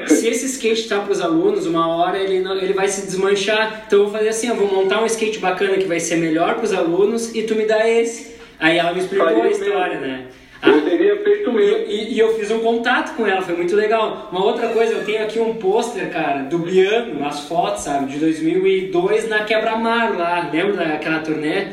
[0.13, 3.85] se esse skate está para os alunos, uma hora ele, não, ele vai se desmanchar.
[3.87, 6.55] Então eu vou fazer assim, eu vou montar um skate bacana que vai ser melhor
[6.57, 8.35] para os alunos e tu me dá esse.
[8.59, 10.07] Aí ela me explicou Faria a história, mesmo.
[10.07, 10.25] né?
[10.67, 11.79] Eu Ah, teria feito mesmo.
[11.89, 14.29] e, e eu fiz um contato com ela, foi muito legal.
[14.33, 18.19] Uma outra coisa, eu tenho aqui um pôster, cara, do Biano, as fotos, sabe, de
[18.19, 21.67] 2002 na Quebra-Mar lá, lembra daquela turnê?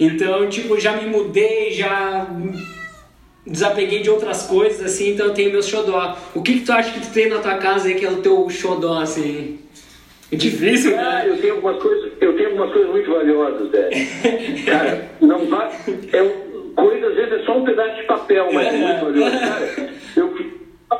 [0.00, 2.26] Então, tipo, já me mudei, já
[3.46, 6.16] desapeguei de outras coisas, assim, então eu tenho meu xodó.
[6.34, 8.22] O que que tu acha que tu tem na tua casa aí que é o
[8.22, 9.58] teu xodó, assim?
[10.30, 11.24] É difícil, Ah, né?
[11.28, 13.90] eu tenho algumas coisas, eu tenho algumas coisas muito valiosas, velho.
[14.64, 15.68] Cara, não vai.
[16.12, 16.24] É,
[16.74, 19.38] coisa, às vezes, é só um pedaço de papel, mas é muito valioso.
[19.38, 20.34] Cara, eu,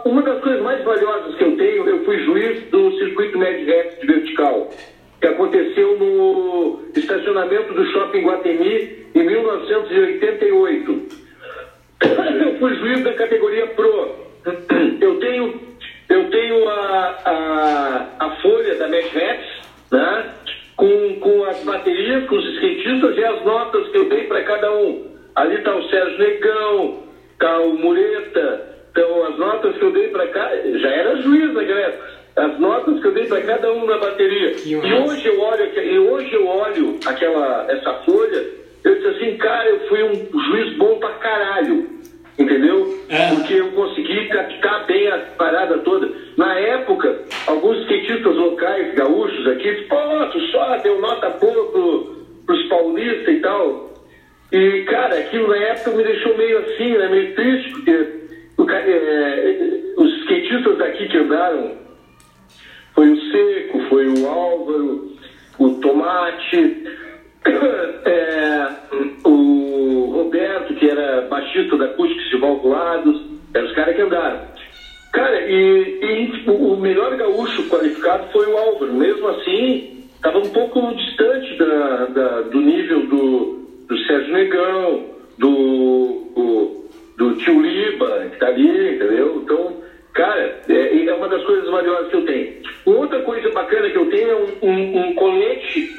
[0.05, 4.07] uma das coisas mais valiosas que eu tenho, eu fui juiz do circuito Mad de
[4.07, 4.69] vertical,
[5.21, 11.22] que aconteceu no estacionamento do Shopping Guatemi em 1988.
[12.03, 14.15] Eu fui juiz da categoria Pro.
[15.01, 15.61] Eu tenho,
[16.09, 20.25] eu tenho a, a, a folha da Raps, né?
[20.77, 24.73] Com, com as baterias, com os skatistas e as notas que eu dei para cada
[24.73, 25.07] um.
[25.35, 30.27] Ali está o Sérgio Negão, está o Mureta, então as notas que eu dei para
[30.29, 30.79] cada.
[30.79, 32.13] Já era juiz naquela época.
[32.35, 34.53] As notas que eu dei para cada um na bateria.
[34.65, 39.69] E hoje eu olho, e hoje eu olho aquela, essa folha, eu disse assim, cara,
[39.69, 41.89] eu fui um juiz bom pra caralho.
[42.39, 42.99] Entendeu?
[43.09, 43.29] É.
[43.29, 46.11] Porque eu consegui captar bem a parada toda.
[46.37, 49.97] Na época, alguns skatistas locais, gaúchos aqui, pô,
[50.33, 52.17] tu só deu nota boa pro,
[52.47, 53.93] pros paulistas e tal.
[54.51, 58.23] E, cara, aquilo na época me deixou meio assim, né, meio triste, porque
[58.59, 61.77] o é, os skatistas daqui que andaram,
[62.95, 65.13] foi o Seco, foi o Álvaro,
[65.59, 66.85] o Tomate,
[68.05, 68.69] é,
[69.25, 73.23] o Roberto, que era baixista da Acústica de Valvulados,
[73.55, 74.41] eram os caras que andaram.
[75.13, 78.95] Cara, e, e o melhor gaúcho qualificado foi o Álvaro.
[78.95, 85.05] Mesmo assim, estava um pouco distante da, da- do nível do, do Sérgio Negão,
[85.37, 86.85] do, do,
[87.19, 89.43] do Tio Liba, que está ali, entendeu?
[89.45, 89.77] Então,
[90.15, 92.53] cara, é, é uma das coisas valiosas que eu tenho.
[92.87, 95.91] Outra coisa bacana que eu tenho é um, um, um colete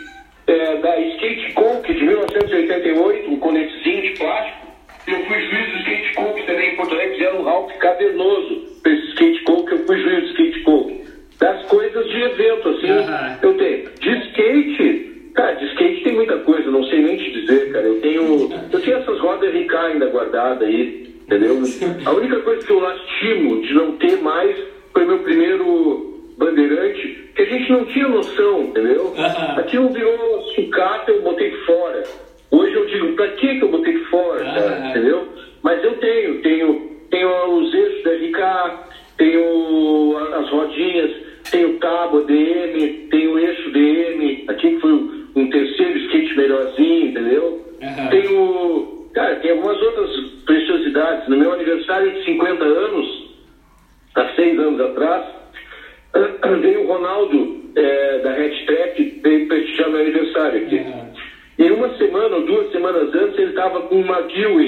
[0.48, 4.68] é, da Skate Coke de 1988, um coletezinho de plástico.
[5.08, 8.92] Eu fui juiz do Skate Coke também em Porto Alegre, fizeram um Ralph cavernoso para
[8.92, 11.04] esse Skate Coke, eu fui juiz do Skate Coke.
[11.40, 12.88] Das coisas de evento, assim,
[13.42, 13.90] eu tenho.
[14.00, 17.86] De skate, cara, de skate tem muita coisa, não sei nem te dizer, cara.
[17.86, 21.62] Eu tenho, eu tenho essas rodas RK ainda guardadas aí, entendeu?
[22.06, 24.56] A única coisa que eu lastimo de não ter mais
[24.94, 29.14] foi meu primeiro bandeirante, que a gente não tinha noção, entendeu?
[29.18, 29.60] Aham.
[29.60, 32.04] Aquilo virou sucata, eu botei fora.
[32.52, 34.90] Hoje eu digo, pra que eu botei fora, cara, Aham.
[34.90, 35.28] entendeu?
[35.62, 38.80] Mas eu tenho, tenho, tenho os eixos da RK,
[39.18, 41.12] tenho as rodinhas,
[41.50, 44.92] tenho tábua DM, tenho eixo DM, aqui que foi
[45.36, 47.62] um terceiro skate melhorzinho, entendeu?
[47.82, 48.10] Aham.
[48.10, 50.10] Tenho, cara, tem algumas outras
[50.46, 51.28] preciosidades.
[51.28, 53.30] No meu aniversário de 50 anos,
[54.16, 55.26] há seis anos atrás,
[56.58, 60.80] veio o Ronaldo é, da Red Trap, veio prestigiar meu aniversário aqui.
[60.80, 61.14] Aham.
[61.58, 64.60] E uma semana ou duas semanas antes ele estava com uma McGill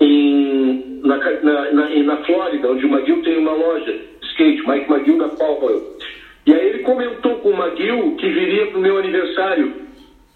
[0.00, 4.90] em, na, na, na, na, Flórida, onde o McGill tem uma loja de skate, Mike
[4.90, 5.98] McGill da Powell.
[6.46, 9.72] E aí ele comentou com o McGill que viria para o meu aniversário.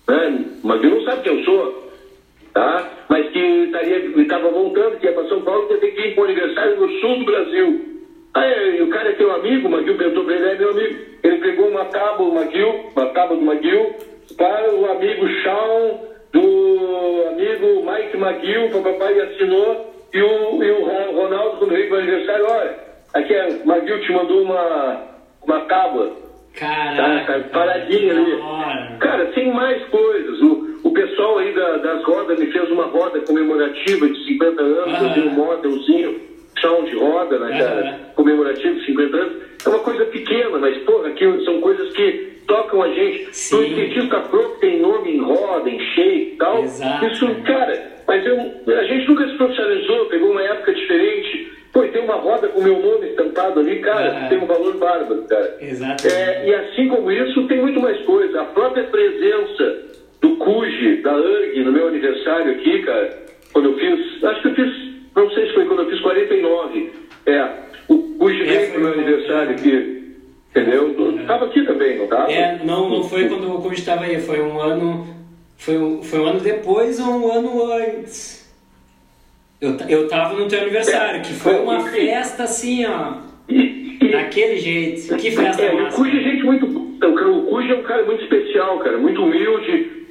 [0.06, 0.44] Né?
[0.62, 1.92] O McGill não sabe quem eu sou,
[2.52, 3.06] tá?
[3.08, 3.72] mas que
[4.18, 6.80] estava voltando, que ia para São Paulo, que ia ter que ir para o aniversário
[6.80, 7.95] no sul do Brasil.
[8.36, 10.98] Aí o cara é teu amigo, o McGill perguntou para ele, é meu amigo.
[11.22, 13.94] Ele pegou uma tábua, o McGill, uma tábua do McGill,
[14.36, 16.00] para o amigo Shawn,
[16.34, 22.00] do amigo Mike o papai assinou, e o, e o Ronaldo, quando veio para o
[22.00, 22.78] aniversário, olha,
[23.14, 25.02] aqui é, o McGill te mandou uma,
[25.42, 26.12] uma tábua.
[26.58, 28.98] Caraca, tá, paradinha ali.
[29.00, 30.42] Cara, tem mais coisas.
[30.42, 34.94] O, o pessoal aí da, das rodas me fez uma roda comemorativa de 50 anos,
[34.94, 35.04] ah.
[35.04, 38.00] eu tenho um modelzinho, chão de roda, né, cara?
[38.14, 39.42] Comemorativo de 50 anos.
[39.64, 43.36] É uma coisa pequena, mas, porra, aqui são coisas que tocam a gente.
[43.36, 43.56] Sim.
[43.56, 46.62] O skatista próprio tem nome em roda, em shape e tal.
[46.62, 47.06] Exato.
[47.06, 48.36] Isso, cara, mas eu,
[48.78, 51.52] a gente nunca se profissionalizou, pegou uma época diferente.
[51.72, 54.28] Pô, tem uma roda com meu nome estampado ali, cara, ah.
[54.28, 55.58] tem um valor bárbaro, cara.
[55.60, 56.06] Exato.
[56.06, 58.40] É, e assim como isso, tem muito mais coisa.
[58.40, 59.84] A própria presença
[60.22, 64.54] do Cuji, da URG, no meu aniversário aqui, cara, quando eu fiz, acho que eu
[64.54, 64.85] fiz,
[65.16, 66.92] não sei se foi quando eu fiz 49.
[67.26, 67.48] É,
[67.88, 69.96] o é, veio pro meu aniversário aqui.
[70.50, 71.20] Entendeu?
[71.20, 72.32] Estava aqui também, não estava?
[72.32, 75.06] É, não, não foi quando o Covid estava aí, foi um ano.
[75.58, 78.46] Foi um, foi um ano depois ou um ano antes?
[79.60, 83.14] Eu, eu tava no teu aniversário, que foi uma festa assim, ó.
[84.12, 85.16] Daquele jeito.
[85.16, 85.96] Que festa é, massa.
[85.96, 86.66] O Cuja é gente muito.
[86.66, 90.06] O é um cara muito especial, cara, muito humilde.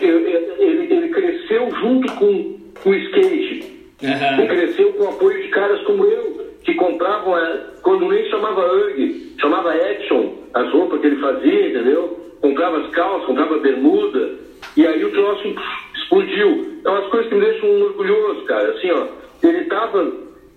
[0.00, 3.81] Ele, ele cresceu junto com, com o skate.
[4.02, 4.46] Uhum.
[4.48, 9.34] Cresceu com o apoio de caras como eu que compravam, é, quando nem chamava URG,
[9.40, 12.36] chamava Action, as roupas que ele fazia, entendeu?
[12.40, 14.30] Comprava as calças, comprava bermuda,
[14.76, 15.54] e aí o troço
[15.94, 16.80] explodiu.
[16.84, 18.70] É umas coisas que me deixam orgulhoso, cara.
[18.70, 19.06] Assim, ó,
[19.42, 20.12] ele estava,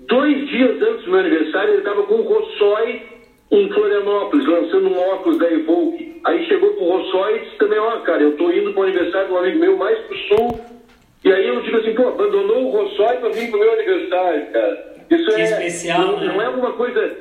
[0.07, 3.01] dois dias antes do meu aniversário, ele estava com o Rossói
[3.51, 6.21] em Florianópolis, lançando um óculos da Evoque.
[6.25, 9.33] Aí chegou pro Rossói e disse também, ó, cara, eu tô indo pro aniversário de
[9.33, 10.59] um amigo meu mais pro sul,
[11.25, 14.95] e aí eu digo assim, pô, abandonou o Rossói pra vir pro meu aniversário, cara.
[15.09, 16.27] Isso que é, especial, não, né?
[16.27, 17.17] não é alguma coisa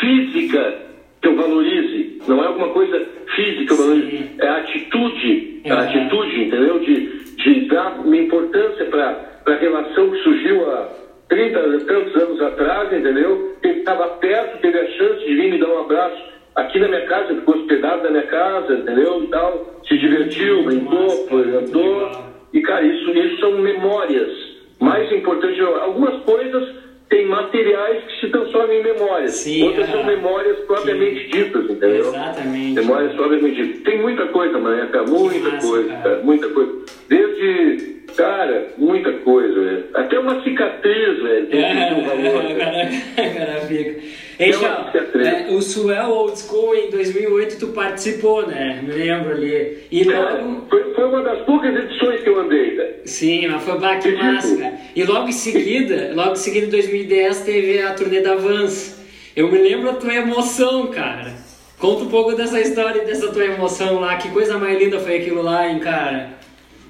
[0.00, 0.78] física
[1.22, 5.70] que eu valorize, não é alguma coisa física que eu valorize, é a atitude, é.
[5.70, 6.80] a atitude, entendeu?
[6.80, 9.16] De, de dar uma importância para
[9.46, 10.88] a relação que surgiu há
[11.28, 13.56] 30 tantos anos atrás, entendeu?
[13.62, 16.20] Ele estava perto, teve a chance de vir me dar um abraço
[16.56, 19.22] aqui na minha casa, ficou hospedado na minha casa, entendeu?
[19.22, 22.35] E tal, se divertiu, brincou, andou.
[22.52, 24.30] E, cara, isso, isso são memórias.
[24.78, 26.76] Mais importante, algumas coisas
[27.08, 29.32] tem materiais que se transformam em memórias.
[29.34, 32.08] Sim, Outras são memórias propriamente ditas, entendeu?
[32.08, 32.74] Exatamente.
[32.74, 33.82] Memórias propriamente ditas.
[33.82, 36.02] Tem muita coisa, Manheca, muita massa, coisa, cara.
[36.02, 36.22] cara.
[36.22, 36.72] muita coisa.
[37.08, 39.84] Desde, cara, muita coisa, velho.
[39.94, 41.46] Até uma cicatriz, velho.
[41.46, 42.50] Tem é, um valor.
[42.50, 44.25] É, cara, fica.
[44.38, 48.80] Ei, é, o Suel Old School em 2008 tu participou, né?
[48.82, 49.78] Me lembro ali.
[49.90, 50.66] E logo...
[50.68, 52.86] Foi, foi, uma das poucas edições que eu andei, né?
[53.06, 54.74] Sim, mas foi baque massa, cara.
[54.94, 59.02] E logo em seguida, logo em seguida em 2010 teve a turnê da Vans.
[59.34, 61.32] Eu me lembro a tua emoção, cara.
[61.78, 64.16] Conta um pouco dessa história dessa tua emoção lá.
[64.16, 66.30] Que coisa mais linda foi aquilo lá, hein, cara?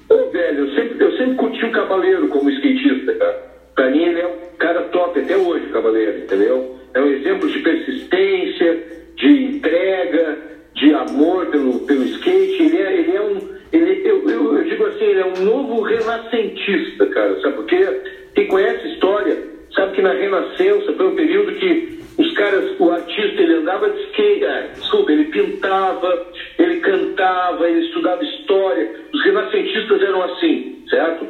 [0.09, 3.46] Ô, velho, eu sempre, eu sempre curti o Cavaleiro como skatista, cara.
[3.77, 6.77] Pra mim ele é um cara top até hoje, Cavaleiro, entendeu?
[6.97, 8.83] é um exemplo de persistência,
[9.15, 10.37] de entrega,
[10.73, 12.63] de amor pelo, pelo skate.
[12.63, 13.57] Ele é, ele é um.
[13.71, 17.39] Ele, eu, eu, eu digo assim, ele é um novo renascentista, cara.
[17.41, 17.87] Sabe por quê?
[18.33, 19.37] Quem conhece a história
[19.75, 24.01] sabe que na Renascença foi um período que os caras, o artista, ele andava de
[24.05, 26.25] skate, é, desculpa, ele pintava,
[26.57, 28.89] ele cantava, ele estudava história.
[29.13, 31.27] Os renascentistas eram assim, certo?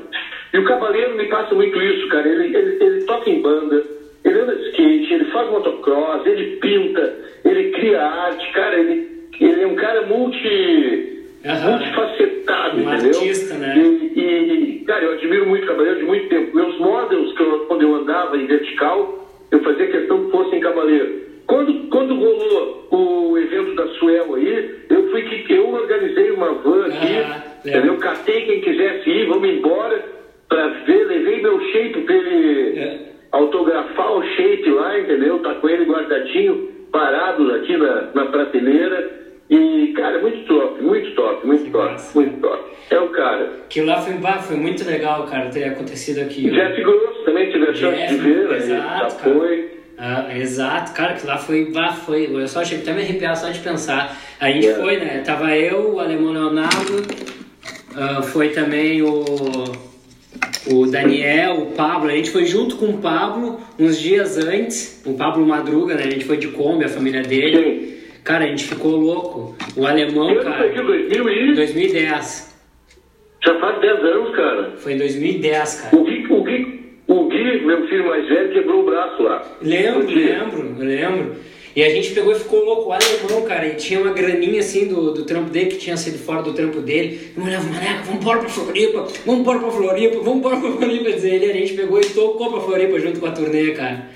[0.53, 2.27] E o Cavaleiro me passa muito isso, cara.
[2.27, 3.83] Ele, ele, ele toca em banda,
[4.23, 9.61] ele anda de skate, ele faz motocross, ele pinta, ele cria arte, cara, ele, ele
[9.61, 11.71] é um cara multi, uhum.
[11.71, 13.19] multifacetado, um entendeu?
[13.19, 13.75] Artista, né?
[13.77, 16.55] E, e, cara, eu admiro muito o Cavaleiro de muito tempo.
[16.55, 21.27] Meus models, que eu, quando eu andava em vertical, eu fazia questão que fossem Cavaleiro.
[21.45, 26.87] Quando, quando rolou o evento da Suel aí, eu fui que eu organizei uma van
[26.87, 27.71] aqui, uhum.
[27.71, 27.97] entendeu?
[27.97, 30.17] Catei quem quisesse ir, vamos embora
[44.47, 46.49] foi, muito legal, cara, ter acontecido aqui.
[46.49, 48.57] Jeff Grosso também tive a chance de ver, né?
[48.57, 49.77] exato, já foi.
[49.97, 52.29] Ah, exato, cara, que lá foi, bah, foi.
[52.31, 54.15] Eu só achei até me arrepiar só de pensar.
[54.39, 54.73] A gente é.
[54.75, 55.23] foi, né?
[55.25, 59.25] Tava eu, o alemão Leonardo, uh, foi também o,
[60.71, 62.09] o Daniel, o Pablo.
[62.09, 65.01] A gente foi junto com o Pablo uns dias antes.
[65.05, 66.03] O Pablo Madruga, né?
[66.03, 67.57] A gente foi de Kombi, a família dele.
[67.57, 67.97] Sim.
[68.23, 69.55] Cara, a gente ficou louco.
[69.75, 70.57] O alemão, que cara.
[70.57, 71.55] Foi 2000 e...
[71.55, 72.56] 2010.
[73.47, 74.73] Já faz 10 anos, cara.
[74.75, 75.95] Foi em 2010, cara.
[75.95, 79.41] O Gui, o Gui, o Gui meu filho mais velho, quebrou o braço lá.
[79.61, 81.35] Lembro, lembro, lembro.
[81.73, 82.91] E a gente pegou e ficou louco.
[82.91, 86.41] Alemão, cara, e tinha uma graninha assim do, do trampo dele, que tinha sido fora
[86.41, 87.31] do trampo dele.
[87.37, 91.11] E olhava, maneca, vamos embora pra Floripa, vamos embora pra Floripa, vamos embora pra Floripa.
[91.13, 94.09] Dizer ele, a gente pegou e tocou pra Floripa junto com a turnê, cara.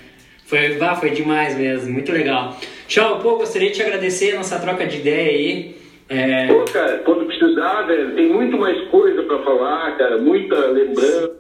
[0.45, 2.59] Foi, bah, foi demais mesmo, muito legal.
[2.85, 5.80] Tchau, pô, gostaria de te agradecer a nossa troca de ideia aí.
[6.11, 6.47] É...
[6.47, 11.31] Pô, cara, quando precisar, velho, tem muito mais coisa pra falar, cara, muita lembrança.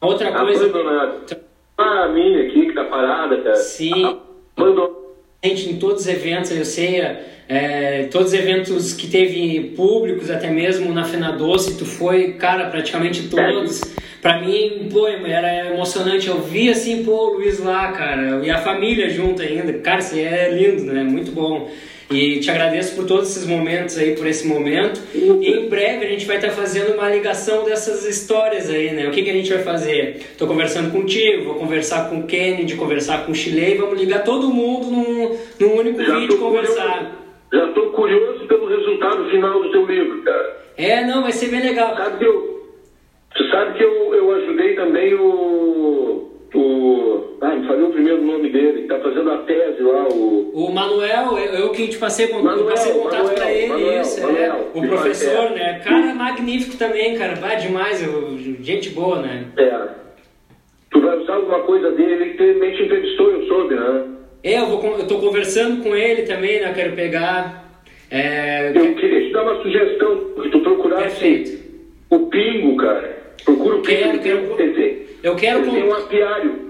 [0.00, 0.66] Outra coisa.
[0.66, 1.36] Abandonado.
[1.76, 3.56] A minha aqui que tá parada, cara.
[3.56, 4.20] Sim.
[4.56, 4.98] Abandonado
[5.42, 7.00] em todos os eventos, eu sei,
[7.48, 12.68] é, todos os eventos que teve públicos, até mesmo na Fena Doce, tu foi, cara,
[12.68, 13.80] praticamente todos.
[14.20, 16.26] Pra mim, pô, era emocionante.
[16.26, 19.72] Eu vi assim, pô, o Luiz lá, cara, e a família junto ainda.
[19.74, 21.04] Cara, isso é lindo, né?
[21.04, 21.70] Muito bom.
[22.10, 25.00] E te agradeço por todos esses momentos aí, por esse momento.
[25.14, 29.06] E em breve a gente vai estar fazendo uma ligação dessas histórias aí, né?
[29.08, 30.34] O que, que a gente vai fazer?
[30.38, 34.48] Tô conversando contigo, vou conversar com o Kennedy, conversar com o Chile, vamos ligar todo
[34.48, 36.82] mundo num, num único já vídeo conversar.
[36.86, 37.18] Curioso,
[37.52, 40.58] já tô curioso pelo resultado final do teu livro, cara.
[40.78, 41.94] É, não, vai ser bem legal.
[41.94, 42.68] Sabe que eu,
[43.34, 47.36] tu sabe que eu, eu ajudei também o o.
[47.40, 50.50] Ah, me falei o primeiro nome dele, que tá fazendo a tese lá, o.
[50.54, 54.20] O Manuel, eu, eu que te passei, Manuel, passei contato Manuel, pra ele, Manuel, isso,
[54.20, 54.78] Manuel, é.
[54.78, 55.54] O professor, é.
[55.54, 55.80] né?
[55.84, 57.34] Cara magnífico também, cara.
[57.36, 59.46] Vai demais, eu, gente boa, né?
[59.56, 59.88] É.
[60.90, 64.04] Tu vai usar alguma coisa dele, que também te entrevistou, eu soube, né?
[64.42, 66.70] É, eu, vou, eu tô conversando com ele também, né?
[66.70, 67.68] Eu quero pegar.
[68.10, 68.70] É...
[68.70, 71.64] Eu queria te dar uma sugestão, que tu procurasse Perfeito.
[72.10, 73.17] o Pingo, cara.
[73.44, 74.18] Procura o Pingo.
[74.18, 75.08] Quero.
[75.22, 75.62] Eu quero.
[75.62, 76.68] Tem um apiário.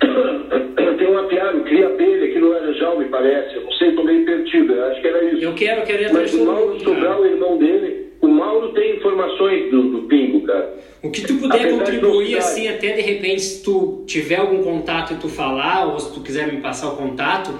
[0.98, 3.56] Tem um apiário, cria abelha aqui no Laranjal, me parece.
[3.56, 4.82] Eu não sei, estou meio perdido.
[4.84, 5.42] Acho que era isso.
[5.42, 9.82] Eu quero, ir Mas o Mauro Sobral, o irmão dele, o Mauro tem informações do,
[9.90, 10.74] do Pingo, cara.
[11.02, 15.14] O que tu puder Apesar contribuir, assim, até de repente, se tu tiver algum contato
[15.14, 17.54] e tu falar, ou se tu quiser me passar o contato,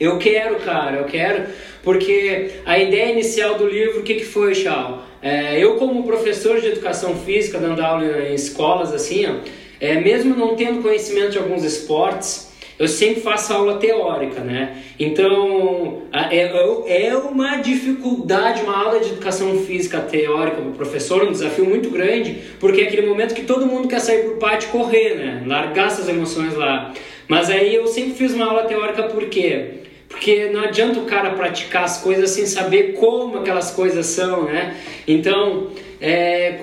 [0.00, 1.44] eu quero, cara, eu quero.
[1.82, 5.04] Porque a ideia inicial do livro, o que, que foi, Chal?
[5.26, 9.32] É, eu, como professor de educação física, dando aula em escolas, assim, ó,
[9.80, 14.84] é, mesmo não tendo conhecimento de alguns esportes, eu sempre faço aula teórica, né?
[15.00, 21.24] Então, é, é, é uma dificuldade, uma aula de educação física teórica para o professor,
[21.24, 24.68] um desafio muito grande, porque é aquele momento que todo mundo quer sair pro pátio
[24.68, 25.42] correr, né?
[25.44, 26.94] Largar essas emoções lá.
[27.26, 29.85] Mas aí eu sempre fiz uma aula teórica por quê?
[30.16, 34.74] Porque não adianta o cara praticar as coisas sem saber como aquelas coisas são, né?
[35.06, 35.68] Então,
[36.00, 36.60] é,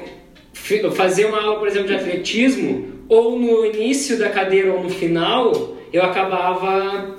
[0.95, 5.77] fazer uma aula, por exemplo, de atletismo, ou no início da cadeira ou no final,
[5.93, 7.15] eu acabava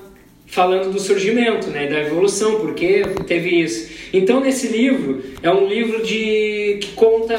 [0.46, 3.92] falando do surgimento, né, da evolução, porque teve isso.
[4.12, 7.34] Então nesse livro é um livro de que conta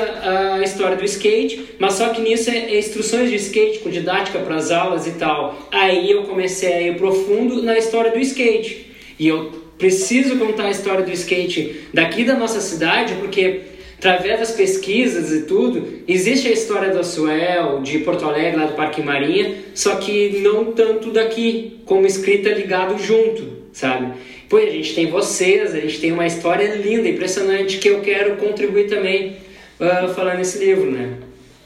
[0.57, 4.39] a história do skate, mas só que nisso é, é instruções de skate com didática
[4.39, 5.57] para as aulas e tal.
[5.71, 8.84] Aí eu comecei a ir profundo na história do skate
[9.20, 13.61] e eu preciso contar a história do skate daqui da nossa cidade porque
[13.97, 18.76] através das pesquisas e tudo, existe a história do Suel, de Porto Alegre, lá do
[18.76, 24.13] Parque Marinha, só que não tanto daqui, como escrita ligado junto, sabe?
[24.49, 28.36] Pô, a gente tem vocês, a gente tem uma história linda, impressionante, que eu quero
[28.36, 29.38] contribuir também
[29.80, 31.13] uh, falando nesse livro, né?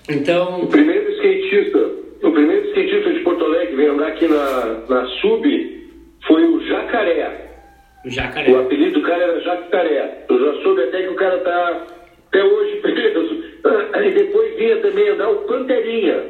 [0.07, 0.61] Então...
[0.61, 1.91] O primeiro skatista,
[2.23, 5.78] o primeiro skatista de Porto Alegre veio andar aqui na, na Sub
[6.69, 7.49] Jacaré.
[8.05, 8.51] O Jacaré.
[8.51, 10.25] O apelido do cara era Jacaré.
[10.29, 11.85] Eu já soube até que o cara tá
[12.27, 13.43] até hoje preso.
[14.01, 16.23] E depois vinha também andar o Panterinha.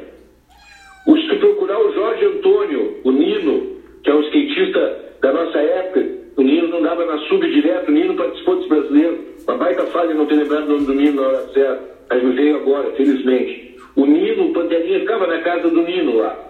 [1.06, 6.06] O, se procurar o Jorge Antônio, o Nino, que é um skatista da nossa época,
[6.36, 9.20] o Nino não dava na sub direto, o Nino participou dos brasileiros.
[9.46, 12.32] Uma baita falha não ter lembrado o nome do Nino na hora certa, mas me
[12.32, 13.76] veio agora, felizmente.
[13.94, 16.49] O Nino, o Panterinha, ficava na casa do Nino lá.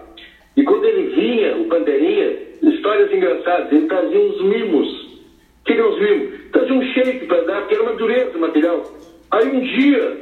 [0.55, 4.87] E quando ele vinha, o Panterinha, histórias engraçadas, ele trazia uns mimos.
[5.61, 6.51] O que eram os mimos?
[6.51, 8.83] Trazia um shake para dar, porque era uma dureza o material.
[9.31, 10.17] Aí um dia,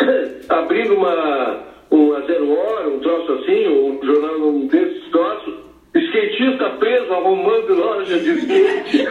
[0.48, 5.54] abrindo uma, uma zero hora, um troço assim, um jornal um desses troços,
[5.94, 9.08] skatista preso arrumando loja de skate.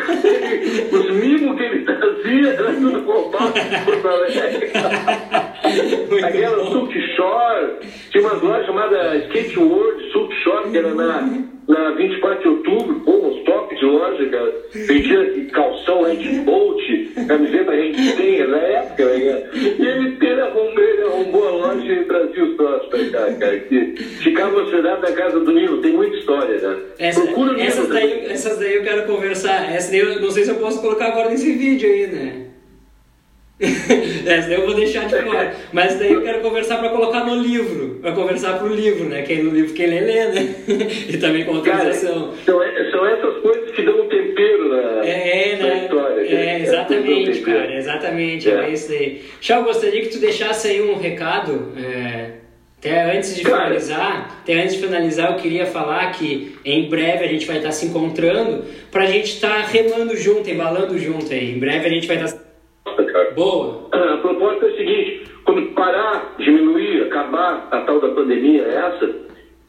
[0.96, 4.72] Os mimos que ele trazia era tudo roubado de Porto Alegre.
[6.24, 7.80] Aquela Silk Shore,
[8.12, 11.22] tinha umas lojas chamadas Skate World, Silk Shore, que era na,
[11.68, 14.54] na 24 de outubro, pô, uns tops de loja, cara.
[14.74, 16.04] Vendia calção
[16.46, 16.82] Bolt,
[17.28, 17.72] camiseta
[18.18, 19.50] Tenha, na época, né?
[19.54, 23.60] E ele, ele, arrumou, ele arrumou a loja e trazia os troços pra cá, cara.
[23.60, 26.69] Que ficava hospedado na casa do Nilo, tem muita história, né?
[26.98, 27.22] Essa,
[27.60, 29.74] essas, daí, essas daí eu quero conversar.
[29.74, 32.46] Essa daí eu não sei se eu posso colocar agora nesse vídeo aí, né?
[34.26, 35.54] Essa daí eu vou deixar de fora.
[35.74, 38.00] Mas daí eu quero conversar para colocar no livro.
[38.02, 39.22] Para conversar pro livro, né?
[39.22, 40.56] Que é no livro que ele lê, né?
[41.10, 42.34] e também com autorização.
[42.46, 45.82] Cara, são, são essas coisas que dão um tempero na, é, na né?
[45.84, 46.22] história.
[46.22, 47.76] É, exatamente, cara.
[47.76, 48.50] Exatamente.
[48.50, 48.54] É.
[48.54, 49.22] é isso aí.
[49.42, 51.74] Tchau, gostaria que tu deixasse aí um recado.
[51.78, 52.39] É...
[52.80, 57.28] Até antes de finalizar, até antes de finalizar, eu queria falar que em breve a
[57.28, 61.54] gente vai estar se encontrando para a gente estar remando junto, embalando junto aí.
[61.54, 62.50] Em breve a gente vai estar
[63.36, 63.88] Boa.
[63.92, 69.14] A proposta é a seguinte: quando parar, diminuir, acabar a tal da pandemia, essa,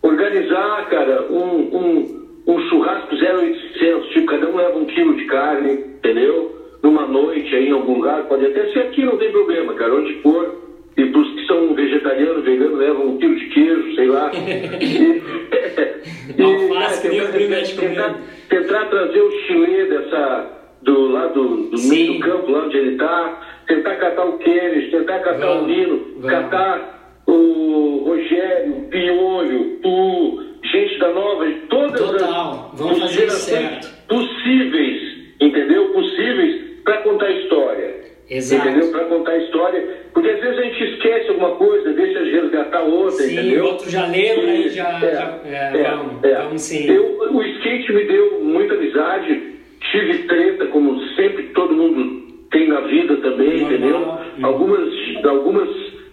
[0.03, 5.73] organizar, cara, um, um, um churrasco 0800, tipo, cada um leva um quilo de carne,
[5.73, 6.57] entendeu?
[6.83, 10.15] Numa noite aí em algum lugar, pode até ser aqui, não tem problema, cara, onde
[10.23, 10.70] for.
[10.97, 14.30] E para os que são vegetarianos, veganos, levam um quilo de queijo, sei lá.
[14.34, 15.22] e,
[16.36, 18.16] e, cara, tentar, tentar,
[18.49, 22.93] tentar trazer o chile dessa do lado do, do meio do campo, lá onde ele
[22.93, 26.30] está, tentar catar o Keynes, tentar catar vamos, o Lino, vamos.
[26.30, 32.70] catar o Rogério, o Piolho, o gente da nova, todas Total.
[32.72, 35.03] as vamos gerações possíveis,
[35.41, 35.88] entendeu?
[35.93, 38.01] Possíveis para contar a história.
[38.31, 38.68] Exato.
[38.68, 38.93] Entendeu?
[38.93, 39.89] Para contar a história.
[40.14, 43.64] Porque às vezes a gente esquece alguma coisa, deixa de resgatar outra, sim, entendeu?
[43.64, 44.89] outro já leu, aí já.
[44.89, 46.35] É, já é, é, vamos, é.
[46.37, 46.91] vamos sim.
[46.91, 49.51] Eu, o skate me deu muita amizade
[49.91, 52.20] tive treta, como sempre todo mundo
[52.51, 54.18] tem na vida também, entendeu?
[54.43, 54.89] Algumas,
[55.24, 55.68] algumas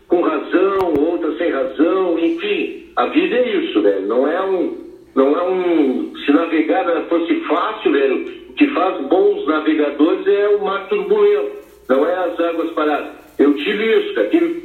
[0.08, 4.08] com razão, outras sem razão, enfim, a vida é isso, velho.
[4.08, 4.78] Não é um,
[5.16, 10.64] não é um, se navegar fosse fácil, velho, o que faz bons navegadores é o
[10.64, 13.12] mar turbulento, não é as águas paradas.
[13.38, 14.62] Eu tive isso, cara, tive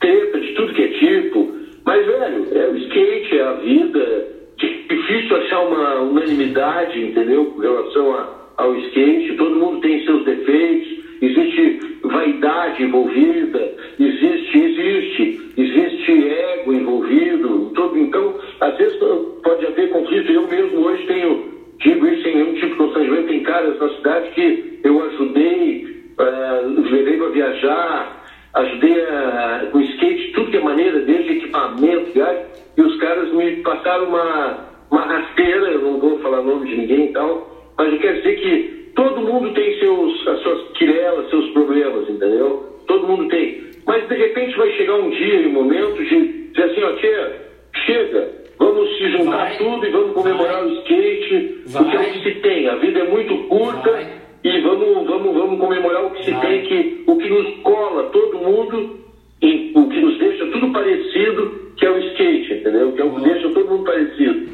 [0.00, 1.52] treta de tudo que é tipo,
[1.84, 8.14] mas, velho, é o skate, é a vida, difícil achar uma unanimidade, entendeu, com relação
[8.14, 16.72] a ao skate, todo mundo tem seus defeitos, existe vaidade envolvida, existe, existe, existe ego
[16.72, 18.96] envolvido, todo, então, às vezes
[19.42, 20.32] pode haver conflito.
[20.32, 21.44] Eu mesmo hoje tenho,
[21.80, 26.90] digo isso sem nenhum tipo de constrangimento, tem caras na cidade que eu ajudei, uh,
[26.90, 32.44] levei para viajar, ajudei a, com skate, tudo que é maneira, desde equipamento, viagem,
[32.76, 34.58] e os caras me passaram uma,
[34.90, 38.36] uma rasteira, eu não vou falar nome de ninguém e tal, mas eu quero dizer
[38.36, 42.80] que todo mundo tem seus, as suas quirelas, seus problemas, entendeu?
[42.86, 43.66] Todo mundo tem.
[43.86, 47.46] Mas de repente vai chegar um dia e um momento de dizer assim, ó, tia,
[47.84, 52.00] chega, vamos se juntar vai, tudo e vamos comemorar vai, o skate, vai, porque é
[52.00, 52.68] o que se tem.
[52.68, 57.02] A vida é muito curta e vamos, vamos, vamos comemorar o que se tem, que,
[57.04, 59.00] o que nos cola todo mundo,
[59.42, 62.92] e, o que nos deixa tudo parecido, que é o skate, entendeu?
[62.92, 64.48] Que é o que deixa todo mundo parecido.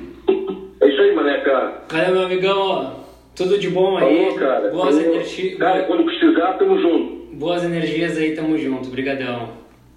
[0.81, 1.83] É isso aí, maneca.
[1.89, 3.05] Cara, meu amigão,
[3.37, 4.17] tudo de bom aí.
[4.17, 4.71] Falou, cara.
[4.71, 5.59] Boas energias.
[5.59, 7.37] Cara, quando precisar, tamo junto.
[7.37, 8.89] Boas energias aí, tamo junto.
[8.89, 9.51] Obrigadão.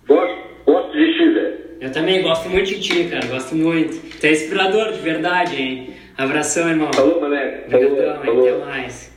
[0.06, 1.56] Gosto, gosto de ti, velho.
[1.80, 3.26] Eu também gosto muito de ti, cara.
[3.28, 4.20] Gosto muito.
[4.20, 5.90] Tu é inspirador, de verdade, hein?
[6.18, 6.92] Abração, irmão.
[6.94, 7.64] Falou, mané.
[7.66, 8.56] Obrigadão, falou, falou.
[8.56, 9.15] até mais.